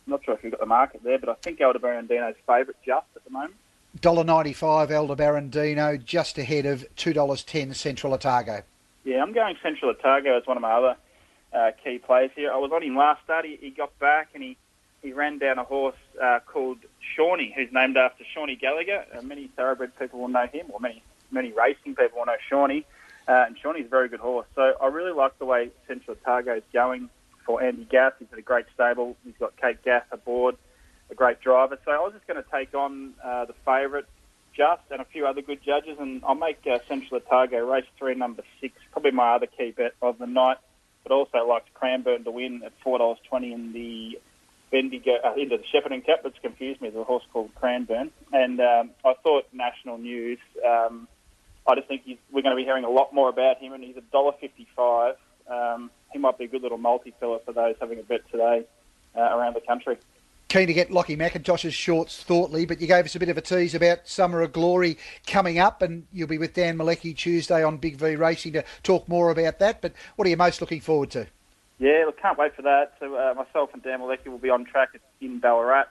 I'm 0.06 0.12
not 0.12 0.24
sure 0.24 0.34
if 0.36 0.44
you've 0.44 0.52
got 0.52 0.60
the 0.60 0.66
market 0.66 1.04
there, 1.04 1.18
but 1.18 1.30
I 1.30 1.34
think 1.36 1.60
Aldebarandino's 1.60 2.36
favourite 2.46 2.78
just 2.86 3.08
at 3.16 3.24
the 3.24 3.32
moment. 3.32 3.56
$1.95 4.00 4.90
Aldebarandino, 4.90 6.04
just 6.04 6.38
ahead 6.38 6.66
of 6.66 6.86
$2.10 6.98 7.74
Central 7.74 8.14
Otago. 8.14 8.62
Yeah, 9.06 9.22
I'm 9.22 9.34
going 9.34 9.56
Central 9.62 9.92
Otago 9.92 10.36
as 10.36 10.48
one 10.48 10.58
of 10.58 10.62
my 10.62 10.72
other 10.72 10.96
uh, 11.54 11.72
key 11.84 12.00
plays 12.00 12.32
here. 12.36 12.52
I 12.52 12.58
was 12.58 12.72
on 12.74 12.82
him 12.82 12.98
last 12.98 13.24
start. 13.24 13.46
He, 13.46 13.56
he 13.62 13.70
got 13.70 13.98
back 14.00 14.30
and 14.34 14.42
he, 14.42 14.58
he 15.04 15.14
ran 15.14 15.38
down 15.38 15.60
a 15.60 15.64
horse 15.64 15.96
uh, 16.22 16.40
called 16.44 16.80
Shawnee, 17.16 17.54
who's 17.56 17.70
named 17.72 17.98
after 17.98 18.24
Shawnee 18.34 18.56
Gallagher. 18.56 19.06
Uh, 19.16 19.22
many 19.22 19.48
thoroughbred 19.56 19.98
people 20.00 20.20
will 20.20 20.28
know 20.28 20.48
him, 20.48 20.66
or 20.74 20.80
many 20.80 21.04
many 21.32 21.52
racing 21.52 21.96
people 21.96 22.18
will 22.18 22.26
know 22.26 22.38
Shawnee. 22.50 22.84
Uh, 23.28 23.46
and 23.48 23.58
Shawnee's 23.60 23.86
a 23.86 23.90
very 23.90 24.10
good 24.10 24.20
horse. 24.20 24.48
So 24.56 24.74
I 24.82 24.88
really 24.88 25.14
like 25.14 25.38
the 25.38 25.46
way 25.46 25.70
Central 25.88 26.18
Otago 26.26 26.56
is 26.56 26.64
going 26.74 27.10
for 27.46 27.62
Andy 27.62 27.86
Gath. 27.86 28.14
He's 28.18 28.28
at 28.32 28.40
a 28.40 28.42
great 28.42 28.66
stable. 28.74 29.16
He's 29.24 29.38
got 29.40 29.56
Kate 29.58 29.82
Gath 29.84 30.06
aboard, 30.12 30.56
a 31.12 31.16
great 31.16 31.42
driver. 31.42 31.78
So 31.86 31.92
I 31.92 32.00
was 32.00 32.14
just 32.14 32.26
going 32.26 32.44
to 32.44 32.50
take 32.52 32.74
on 32.74 33.14
uh, 33.24 33.46
the 33.46 33.54
favourite, 33.66 34.06
Just, 34.56 34.84
and 34.90 35.02
a 35.02 35.06
few 35.06 35.28
other 35.28 35.42
good 35.42 35.62
judges, 35.64 35.98
and 36.00 36.24
I'll 36.24 36.34
make 36.34 36.60
uh, 36.66 36.80
Central 36.88 37.20
Otago 37.20 37.60
race 37.70 37.86
three, 38.00 38.16
number 38.16 38.44
six, 38.62 38.74
probably 38.92 39.12
my 39.12 39.36
other 39.36 39.48
key 39.48 39.72
bet 39.76 39.94
of 40.02 40.18
the 40.18 40.28
night. 40.28 40.58
But 41.04 41.12
also 41.12 41.46
liked 41.46 41.72
Cranbourne 41.74 42.24
to 42.24 42.32
win 42.32 42.64
at 42.66 42.72
four 42.84 42.98
dollars 42.98 43.20
twenty 43.30 43.54
in 43.54 43.74
the 43.74 44.18
Bendigo 44.72 45.18
uh, 45.24 45.34
into 45.36 45.58
the 45.58 45.64
Shepparton 45.72 46.04
Cup. 46.04 46.22
It's 46.26 46.40
confused 46.40 46.82
me. 46.82 46.90
There's 46.90 47.02
a 47.02 47.04
horse 47.04 47.24
called 47.32 47.54
Cranbourne, 47.54 48.10
and 48.34 48.60
um, 48.60 48.90
I 49.04 49.14
thought 49.22 49.46
national 49.54 50.00
news. 50.00 50.40
Um, 50.66 51.08
I 51.68 51.76
just 51.76 51.88
think 51.88 52.04
we're 52.32 52.42
going 52.42 52.56
to 52.56 52.60
be 52.60 52.64
hearing 52.64 52.86
a 52.86 52.90
lot 52.90 53.14
more 53.14 53.30
about 53.30 53.60
him, 53.60 53.74
and 53.74 53.84
he's 53.84 53.98
a 53.98 54.02
dollar 54.12 54.32
fifty-five. 54.42 55.16
Um, 55.48 55.92
he 56.12 56.18
might 56.18 56.40
be 56.40 56.46
a 56.46 56.48
good 56.48 56.64
little 56.64 56.80
multi 56.80 57.14
filler 57.20 57.40
for 57.46 57.52
those 57.52 57.76
having 57.80 58.00
a 58.00 58.04
bet 58.04 58.22
today 58.32 58.66
uh, 59.16 59.20
around 59.20 59.54
the 59.56 59.62
country. 59.62 59.98
Keen 60.48 60.68
to 60.68 60.74
get 60.74 60.92
Lockie 60.92 61.18
McIntosh's 61.18 61.74
shorts 61.74 62.22
thoughtly, 62.22 62.66
but 62.66 62.80
you 62.80 62.88
gave 62.88 63.06
us 63.06 63.16
a 63.16 63.20
bit 63.20 63.30
of 63.30 63.38
a 63.38 63.42
tease 63.42 63.74
about 63.74 64.08
Summer 64.08 64.42
of 64.42 64.54
Glory 64.54 64.98
coming 65.26 65.58
up, 65.58 65.82
and 65.82 66.06
you'll 66.14 66.28
be 66.28 66.38
with 66.38 66.54
Dan 66.54 66.78
Malecki 66.78 67.16
Tuesday 67.16 67.64
on 67.64 67.78
Big 67.78 67.98
V 67.98 68.16
Racing 68.16 68.54
to 68.54 68.64
talk 68.84 69.10
more 69.10 69.32
about 69.32 69.58
that. 69.60 69.82
But 69.82 69.94
what 70.16 70.28
are 70.28 70.30
you 70.30 70.38
most 70.38 70.62
looking 70.62 70.82
forward 70.82 71.10
to? 71.12 71.28
Yeah, 71.80 72.04
look, 72.06 72.20
can't 72.22 72.38
wait 72.38 72.56
for 72.56 72.62
that. 72.62 72.94
So 73.00 73.16
uh, 73.16 73.34
myself 73.34 73.72
and 73.74 73.82
Dan 73.82 74.00
Malecki 74.00 74.28
will 74.28 74.38
be 74.38 74.50
on 74.50 74.66
track 74.66 74.90
in 75.20 75.40
Ballarat 75.40 75.86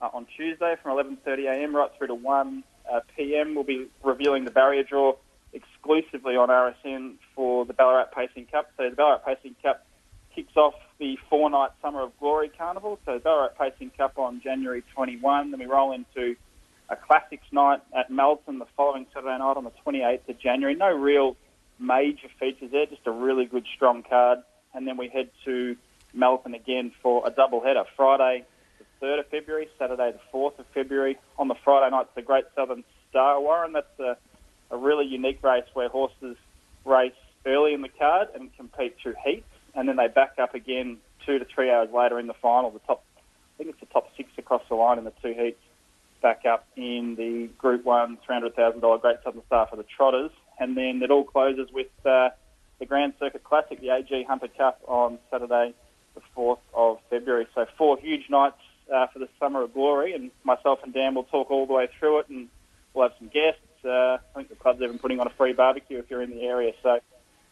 uh, 0.00 0.10
on 0.12 0.26
Tuesday 0.36 0.74
from 0.82 0.96
11.30am 0.96 1.72
right 1.72 1.90
through 1.96 2.08
to 2.08 2.14
1 2.14 2.64
uh, 2.92 3.00
p.m. 3.16 3.54
We'll 3.54 3.64
be 3.64 3.86
revealing 4.02 4.44
the 4.44 4.50
barrier 4.50 4.82
draw 4.82 5.14
exclusively 5.52 6.36
on 6.36 6.48
RSN 6.48 7.14
for 7.34 7.64
the 7.64 7.72
Ballarat 7.72 8.06
Pacing 8.14 8.46
Cup. 8.46 8.70
So 8.76 8.90
the 8.90 8.96
Ballarat 8.96 9.24
Pacing 9.24 9.54
Cup 9.62 9.86
kicks 10.34 10.56
off 10.56 10.74
the 11.02 11.18
four-night 11.28 11.70
Summer 11.82 12.02
of 12.02 12.16
Glory 12.20 12.48
Carnival. 12.48 12.96
So 13.04 13.18
Ballarat 13.18 13.58
Pacing 13.58 13.90
Cup 13.98 14.18
on 14.18 14.40
January 14.40 14.84
21. 14.94 15.50
Then 15.50 15.58
we 15.58 15.66
roll 15.66 15.90
into 15.90 16.36
a 16.88 16.94
Classics 16.94 17.46
night 17.50 17.80
at 17.92 18.08
Melton 18.08 18.60
the 18.60 18.68
following 18.76 19.06
Saturday 19.12 19.36
night 19.36 19.56
on 19.56 19.64
the 19.64 19.72
28th 19.84 20.28
of 20.28 20.38
January. 20.38 20.76
No 20.76 20.94
real 20.96 21.36
major 21.80 22.28
features 22.38 22.70
there, 22.70 22.86
just 22.86 23.04
a 23.06 23.10
really 23.10 23.46
good 23.46 23.66
strong 23.74 24.04
card. 24.04 24.44
And 24.74 24.86
then 24.86 24.96
we 24.96 25.08
head 25.08 25.30
to 25.44 25.76
Melton 26.14 26.54
again 26.54 26.92
for 27.02 27.26
a 27.26 27.30
double 27.30 27.60
header. 27.60 27.82
Friday 27.96 28.44
the 28.78 29.04
3rd 29.04 29.20
of 29.20 29.26
February, 29.26 29.68
Saturday 29.80 30.12
the 30.12 30.20
4th 30.32 30.56
of 30.60 30.66
February. 30.72 31.18
On 31.36 31.48
the 31.48 31.56
Friday 31.64 31.90
night, 31.90 32.14
the 32.14 32.22
Great 32.22 32.44
Southern 32.54 32.84
Star 33.10 33.40
Warren. 33.40 33.72
That's 33.72 33.98
a, 33.98 34.16
a 34.70 34.76
really 34.76 35.06
unique 35.06 35.42
race 35.42 35.66
where 35.74 35.88
horses 35.88 36.36
race 36.84 37.10
early 37.44 37.74
in 37.74 37.82
the 37.82 37.88
card 37.88 38.28
and 38.36 38.56
compete 38.56 38.94
through 39.02 39.14
heats, 39.26 39.48
and 39.74 39.88
then 39.88 39.96
they 39.96 40.08
back 40.08 40.34
up 40.38 40.54
again 40.54 40.98
two 41.24 41.38
to 41.38 41.44
three 41.44 41.70
hours 41.70 41.88
later 41.92 42.18
in 42.18 42.26
the 42.26 42.34
final. 42.34 42.70
The 42.70 42.80
top, 42.80 43.04
I 43.18 43.58
think 43.58 43.70
it's 43.70 43.80
the 43.80 43.86
top 43.86 44.08
six 44.16 44.30
across 44.38 44.62
the 44.68 44.74
line 44.74 44.98
in 44.98 45.04
the 45.04 45.12
two 45.22 45.34
heats, 45.34 45.60
back 46.20 46.44
up 46.44 46.66
in 46.76 47.16
the 47.16 47.48
Group 47.58 47.84
One 47.84 48.18
$300,000 48.28 49.00
Great 49.00 49.16
Southern 49.24 49.42
Star 49.46 49.66
for 49.68 49.76
the 49.76 49.84
Trotters, 49.84 50.30
and 50.58 50.76
then 50.76 51.02
it 51.02 51.10
all 51.10 51.24
closes 51.24 51.70
with 51.72 51.88
uh, 52.04 52.30
the 52.78 52.86
Grand 52.86 53.14
Circuit 53.18 53.44
Classic, 53.44 53.80
the 53.80 53.90
AG 53.90 54.24
Hunter 54.24 54.48
Cup, 54.48 54.80
on 54.86 55.18
Saturday, 55.30 55.74
the 56.14 56.20
4th 56.36 56.58
of 56.74 56.98
February. 57.10 57.46
So 57.54 57.66
four 57.78 57.98
huge 57.98 58.28
nights 58.28 58.58
uh, 58.92 59.06
for 59.08 59.18
the 59.18 59.28
Summer 59.38 59.62
of 59.62 59.74
Glory, 59.74 60.14
and 60.14 60.30
myself 60.44 60.80
and 60.82 60.92
Dan 60.92 61.14
will 61.14 61.24
talk 61.24 61.50
all 61.50 61.66
the 61.66 61.72
way 61.72 61.88
through 61.98 62.20
it, 62.20 62.28
and 62.28 62.48
we'll 62.94 63.08
have 63.08 63.16
some 63.18 63.28
guests. 63.28 63.60
Uh, 63.84 64.18
I 64.18 64.18
think 64.34 64.48
the 64.48 64.54
club's 64.54 64.80
even 64.80 64.98
putting 64.98 65.20
on 65.20 65.26
a 65.26 65.30
free 65.30 65.52
barbecue 65.52 65.98
if 65.98 66.10
you're 66.10 66.22
in 66.22 66.30
the 66.30 66.42
area. 66.42 66.72
So, 66.82 67.00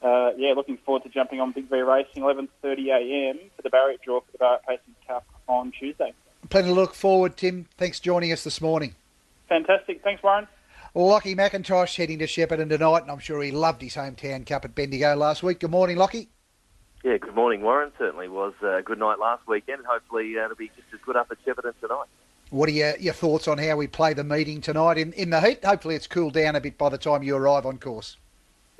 uh, 0.03 0.31
yeah, 0.37 0.53
looking 0.55 0.79
forward 0.79 1.03
to 1.03 1.09
jumping 1.09 1.41
on 1.41 1.53
Big 1.53 1.69
V 1.69 1.81
Racing, 1.81 2.23
11.30am 2.23 3.39
for 3.57 3.63
the 3.63 3.71
Barrier 3.71 3.99
draw 4.03 4.21
for 4.21 4.33
the 4.33 4.39
Ballarat 4.39 4.61
Pacing 4.67 4.95
Cup 5.07 5.27
on 5.47 5.73
Tuesday. 5.73 6.15
Plenty 6.49 6.69
to 6.69 6.75
look 6.75 6.95
forward, 6.95 7.37
Tim. 7.37 7.67
Thanks 7.77 7.99
for 7.99 8.05
joining 8.05 8.33
us 8.33 8.43
this 8.43 8.61
morning. 8.61 8.95
Fantastic. 9.49 10.03
Thanks, 10.03 10.23
Warren. 10.23 10.47
Lockie 10.95 11.37
McIntosh 11.37 11.97
heading 11.97 12.19
to 12.19 12.27
Shepparton 12.27 12.69
tonight, 12.69 13.03
and 13.03 13.11
I'm 13.11 13.19
sure 13.19 13.43
he 13.43 13.51
loved 13.51 13.83
his 13.83 13.95
hometown 13.95 14.47
cup 14.47 14.65
at 14.65 14.75
Bendigo 14.75 15.15
last 15.15 15.43
week. 15.43 15.61
Good 15.61 15.71
morning, 15.71 15.97
Lockie. 15.97 16.29
Yeah, 17.05 17.17
good 17.19 17.35
morning, 17.35 17.63
Warren. 17.63 17.93
Certainly 17.99 18.29
was 18.29 18.55
a 18.63 18.83
good 18.83 18.99
night 18.99 19.19
last 19.19 19.47
weekend. 19.47 19.85
Hopefully, 19.87 20.35
uh, 20.39 20.45
it'll 20.45 20.57
be 20.57 20.69
just 20.69 20.89
as 20.93 21.01
good 21.05 21.17
up 21.17 21.31
at 21.31 21.39
Shepparton 21.45 21.75
tonight. 21.81 22.07
What 22.51 22.69
are 22.69 22.73
your, 22.73 22.97
your 22.97 23.15
thoughts 23.15 23.47
on 23.47 23.59
how 23.59 23.77
we 23.77 23.87
play 23.87 24.13
the 24.13 24.25
meeting 24.25 24.61
tonight 24.61 24.99
in, 24.99 25.13
in 25.13 25.31
the 25.31 25.41
heat? 25.41 25.65
Hopefully, 25.65 25.95
it's 25.95 26.07
cooled 26.07 26.35
down 26.35 26.57
a 26.57 26.61
bit 26.61 26.77
by 26.77 26.89
the 26.89 26.99
time 26.99 27.23
you 27.23 27.37
arrive 27.37 27.65
on 27.65 27.79
course. 27.79 28.17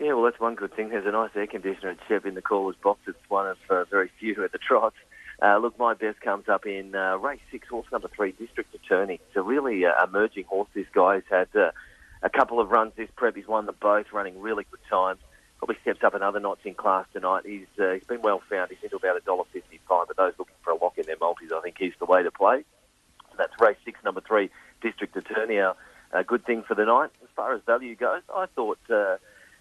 Yeah, 0.01 0.15
well, 0.15 0.25
that's 0.25 0.41
one 0.41 0.55
good 0.55 0.75
thing. 0.75 0.89
There's 0.89 1.05
a 1.05 1.13
nice 1.13 1.29
air 1.37 1.47
conditioner 1.47 1.91
at 1.91 1.99
Shep 2.09 2.25
in 2.25 2.35
the 2.35 2.41
caller's 2.41 2.75
box. 2.83 3.01
It's 3.07 3.19
one 3.29 3.47
of 3.47 3.59
uh, 3.69 3.85
very 3.85 4.11
few 4.19 4.43
at 4.43 4.51
the 4.51 4.57
trot. 4.57 4.95
Uh, 5.43 5.59
look, 5.59 5.79
my 5.79 5.93
best 5.93 6.23
comes 6.23 6.49
up 6.49 6.65
in 6.65 6.95
uh, 6.95 7.19
race 7.19 7.41
six, 7.51 7.69
horse 7.69 7.87
number 7.93 8.09
three, 8.09 8.33
District 8.33 8.75
Attorney. 8.75 9.21
It's 9.27 9.37
a 9.37 9.43
really 9.43 9.85
uh, 9.85 9.93
emerging 10.03 10.45
horse. 10.45 10.71
This 10.73 10.87
guy's 10.95 11.23
had 11.31 11.49
uh, 11.55 11.73
a 12.23 12.31
couple 12.31 12.61
of 12.61 12.71
runs 12.71 12.93
this 12.97 13.11
prep. 13.15 13.37
He's 13.37 13.47
won 13.47 13.67
them 13.67 13.77
both, 13.79 14.07
running 14.11 14.41
really 14.41 14.65
good 14.71 14.81
times. 14.89 15.21
Probably 15.59 15.77
steps 15.83 16.03
up 16.03 16.15
another 16.15 16.41
notch 16.41 16.61
in 16.65 16.75
class 16.75 17.05
tonight. 17.13 17.43
He's 17.45 17.67
uh, 17.79 17.93
he's 17.93 18.05
been 18.05 18.23
well 18.23 18.41
found. 18.49 18.71
He's 18.71 18.83
into 18.83 18.97
about 18.97 19.19
a 19.19 19.21
dollar 19.21 19.45
fifty-five. 19.53 20.07
But 20.09 20.17
those 20.17 20.33
looking 20.39 20.55
for 20.63 20.71
a 20.71 20.83
lock 20.83 20.97
in 20.97 21.05
their 21.05 21.19
multis, 21.21 21.53
I 21.55 21.61
think 21.61 21.77
he's 21.79 21.93
the 21.99 22.07
way 22.07 22.23
to 22.23 22.31
play. 22.31 22.65
So 23.31 23.37
that's 23.37 23.53
race 23.61 23.77
six, 23.85 23.99
number 24.03 24.23
three, 24.23 24.49
District 24.81 25.15
Attorney. 25.15 25.59
A 25.59 25.75
uh, 26.15 26.23
good 26.23 26.47
thing 26.47 26.63
for 26.67 26.75
the 26.75 26.87
night 26.87 27.11
as 27.23 27.29
far 27.37 27.55
as 27.55 27.61
value 27.67 27.95
goes. 27.97 28.23
I 28.35 28.47
thought 28.57 28.79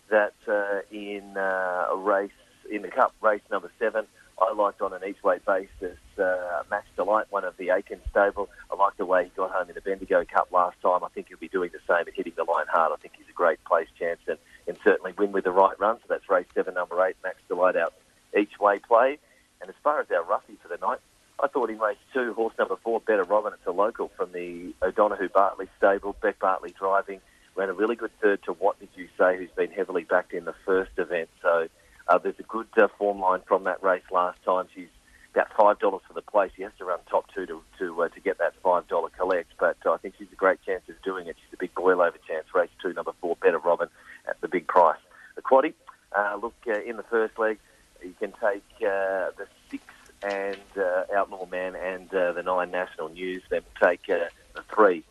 that 0.09 0.33
uh, 0.47 0.81
in 0.91 1.37
uh, 1.37 1.87
a 1.91 1.97
race 1.97 2.31
in 2.69 2.81
the 2.81 2.89
Cup, 2.89 3.13
race 3.21 3.41
number 3.49 3.71
seven, 3.79 4.05
I 4.41 4.53
liked 4.53 4.81
on 4.81 4.93
an 4.93 5.01
each 5.07 5.21
way 5.23 5.39
basis 5.45 5.97
uh, 6.17 6.63
Max 6.69 6.85
Delight, 6.95 7.25
one 7.29 7.43
of 7.43 7.57
the 7.57 7.71
Aiken 7.71 7.99
stable. 8.09 8.49
I 8.71 8.75
like 8.75 8.95
the 8.97 9.05
way 9.05 9.25
he 9.25 9.31
got 9.35 9.51
home 9.51 9.67
in 9.69 9.75
the 9.75 9.81
Bendigo 9.81 10.23
Cup 10.25 10.49
last 10.51 10.77
time. 10.81 11.03
I 11.03 11.09
think 11.09 11.27
he'll 11.27 11.37
be 11.37 11.49
doing 11.49 11.71
the 11.73 11.79
same 11.87 12.07
and 12.07 12.15
hitting 12.15 12.33
the 12.35 12.43
line 12.43 12.67
hard. 12.69 12.91
I 12.93 12.95
think 12.97 13.15
he's 13.17 13.27
a 13.29 13.33
great 13.33 13.63
place 13.65 13.87
chance 13.97 14.19
and, 14.27 14.37
and 14.67 14.77
certainly 14.83 15.13
win 15.17 15.31
with 15.31 15.43
the 15.43 15.51
right 15.51 15.77
run. 15.79 15.97
So 15.97 16.03
that's 16.07 16.29
race 16.29 16.47
seven, 16.53 16.75
number 16.75 17.03
eight, 17.05 17.15
Max 17.23 17.37
Delight 17.47 17.75
out 17.75 17.93
each 18.37 18.59
way 18.59 18.79
play. 18.79 19.17
And 19.61 19.69
as 19.69 19.75
far 19.83 19.99
as 19.99 20.07
our 20.11 20.23
roughie 20.23 20.57
for 20.61 20.69
the 20.69 20.77
night, 20.77 20.99
I 21.41 21.47
thought 21.47 21.69
in 21.69 21.79
race 21.79 21.97
two, 22.13 22.33
horse 22.33 22.53
number 22.57 22.75
four, 22.83 22.99
Better 22.99 23.23
Robin. 23.23 23.53
It's 23.53 23.65
a 23.65 23.71
local 23.71 24.09
from 24.15 24.31
the 24.31 24.73
O'Donoghue 24.81 25.29
Bartley 25.29 25.67
stable. 25.77 26.15
Beck 26.21 26.39
Bartley 26.39 26.73
driving. 26.77 27.21
Ran 27.59 27.67
a 27.67 27.73
really 27.73 27.97
good 27.97 28.17
third 28.21 28.41
to 28.43 28.53
What 28.53 28.79
Did 28.79 28.87
You 28.95 29.09
Say, 29.17 29.35
who's 29.35 29.51
been 29.51 29.69
heavily 29.69 30.05
backed 30.05 30.31
in 30.31 30.45
the 30.45 30.55
first 30.65 30.91
event. 30.95 31.27
So 31.41 31.67
uh, 32.07 32.17
there's 32.17 32.39
a 32.39 32.43
good 32.43 32.67
uh, 32.77 32.87
form 32.97 33.19
line 33.19 33.41
from 33.45 33.65
that 33.65 33.83
race 33.83 34.05
last 34.13 34.41
time. 34.45 34.67
She's 34.73 34.87
about 35.35 35.49
five 35.57 35.77
dollars 35.77 36.01
for 36.07 36.13
the 36.13 36.21
place. 36.21 36.51
He 36.55 36.63
has 36.63 36.71
to 36.77 36.85
run 36.85 36.99
top 37.11 37.25
two 37.35 37.45
to 37.47 37.61
to 37.79 38.03
uh, 38.03 38.07
to 38.07 38.19
get 38.21 38.37
that 38.37 38.53
five 38.63 38.87
dollar 38.87 39.09
collect. 39.09 39.51
But 39.59 39.75
uh, 39.85 39.91
I 39.91 39.97
think 39.97 40.13
she's 40.17 40.31
a 40.31 40.37
great 40.37 40.61
chance 40.65 40.83
of 40.87 41.01
doing 41.01 41.27
it. 41.27 41.35
She's 41.35 41.53
a 41.53 41.57
big 41.57 41.75
boil 41.75 42.01
over 42.01 42.15
chance. 42.25 42.45
Race 42.55 42.69
two, 42.81 42.93
number 42.93 43.11
four, 43.19 43.35
Better 43.35 43.59
Robin 43.59 43.89
at 44.25 44.39
the 44.39 44.47
big 44.47 44.65
price. 44.65 45.01
The 45.35 45.41
quaddy. 45.41 45.73
Uh, 46.15 46.39
look 46.41 46.55
uh, 46.65 46.79
in 46.79 46.95
the 46.95 47.03
first 47.03 47.37
leg, 47.37 47.59
you 48.01 48.15
can 48.21 48.31
take 48.41 48.63
the 48.79 49.47
six 49.69 49.83
and 50.23 50.55
Outlaw 51.13 51.45
Man 51.45 51.75
and 51.75 52.09
the 52.09 52.41
nine 52.41 52.71
National 52.71 53.09
News. 53.09 53.43
Then 53.49 53.63
take 53.83 54.05
the 54.07 54.29
three 54.73 55.03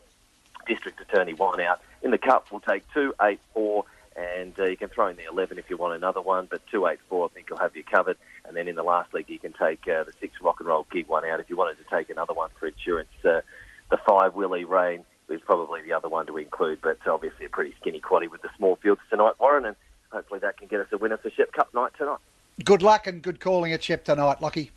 District 0.69 1.01
Attorney 1.01 1.33
one 1.33 1.59
out. 1.59 1.81
In 2.01 2.11
the 2.11 2.17
cup, 2.17 2.47
we'll 2.51 2.61
take 2.61 2.83
two, 2.93 3.13
eight, 3.21 3.41
four, 3.53 3.83
and 4.15 4.57
uh, 4.57 4.65
you 4.65 4.77
can 4.77 4.87
throw 4.89 5.07
in 5.07 5.17
the 5.17 5.25
11 5.25 5.57
if 5.57 5.69
you 5.69 5.75
want 5.75 5.95
another 5.95 6.21
one, 6.21 6.47
but 6.49 6.61
284 6.71 7.25
I 7.25 7.33
think 7.33 7.47
you'll 7.49 7.59
have 7.59 7.75
you 7.75 7.83
covered. 7.83 8.17
And 8.45 8.55
then 8.55 8.67
in 8.67 8.75
the 8.75 8.83
last 8.83 9.13
league, 9.13 9.29
you 9.29 9.39
can 9.39 9.53
take 9.53 9.81
uh, 9.87 10.03
the 10.03 10.13
six 10.21 10.35
rock 10.41 10.59
and 10.59 10.67
roll 10.69 10.87
gig 10.91 11.07
one 11.07 11.25
out 11.25 11.39
if 11.39 11.49
you 11.49 11.57
wanted 11.57 11.77
to 11.79 11.95
take 11.95 12.09
another 12.09 12.33
one 12.33 12.49
for 12.59 12.67
insurance. 12.67 13.09
Uh, 13.25 13.41
the 13.89 13.97
five 14.07 14.35
Willie 14.35 14.63
Rain 14.63 15.03
is 15.29 15.41
probably 15.41 15.81
the 15.81 15.93
other 15.93 16.07
one 16.07 16.27
to 16.27 16.37
include, 16.37 16.79
but 16.81 16.97
obviously 17.07 17.45
a 17.45 17.49
pretty 17.49 17.73
skinny 17.81 17.99
quaddy 17.99 18.29
with 18.29 18.41
the 18.41 18.49
small 18.57 18.75
fields 18.77 19.01
tonight, 19.09 19.33
Warren, 19.39 19.65
and 19.65 19.75
hopefully 20.11 20.39
that 20.39 20.57
can 20.57 20.67
get 20.67 20.79
us 20.79 20.87
a 20.91 20.97
winner 20.97 21.17
for 21.17 21.29
Shep 21.31 21.51
Cup 21.51 21.73
night 21.73 21.91
tonight. 21.97 22.19
Good 22.63 22.81
luck 22.81 23.07
and 23.07 23.21
good 23.21 23.39
calling 23.39 23.73
at 23.73 23.83
Shep 23.83 24.03
tonight, 24.03 24.41
Lockie. 24.41 24.71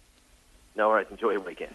No 0.77 0.89
worries. 0.89 1.09
Enjoy 1.11 1.33
your 1.33 1.41
weekend. 1.41 1.75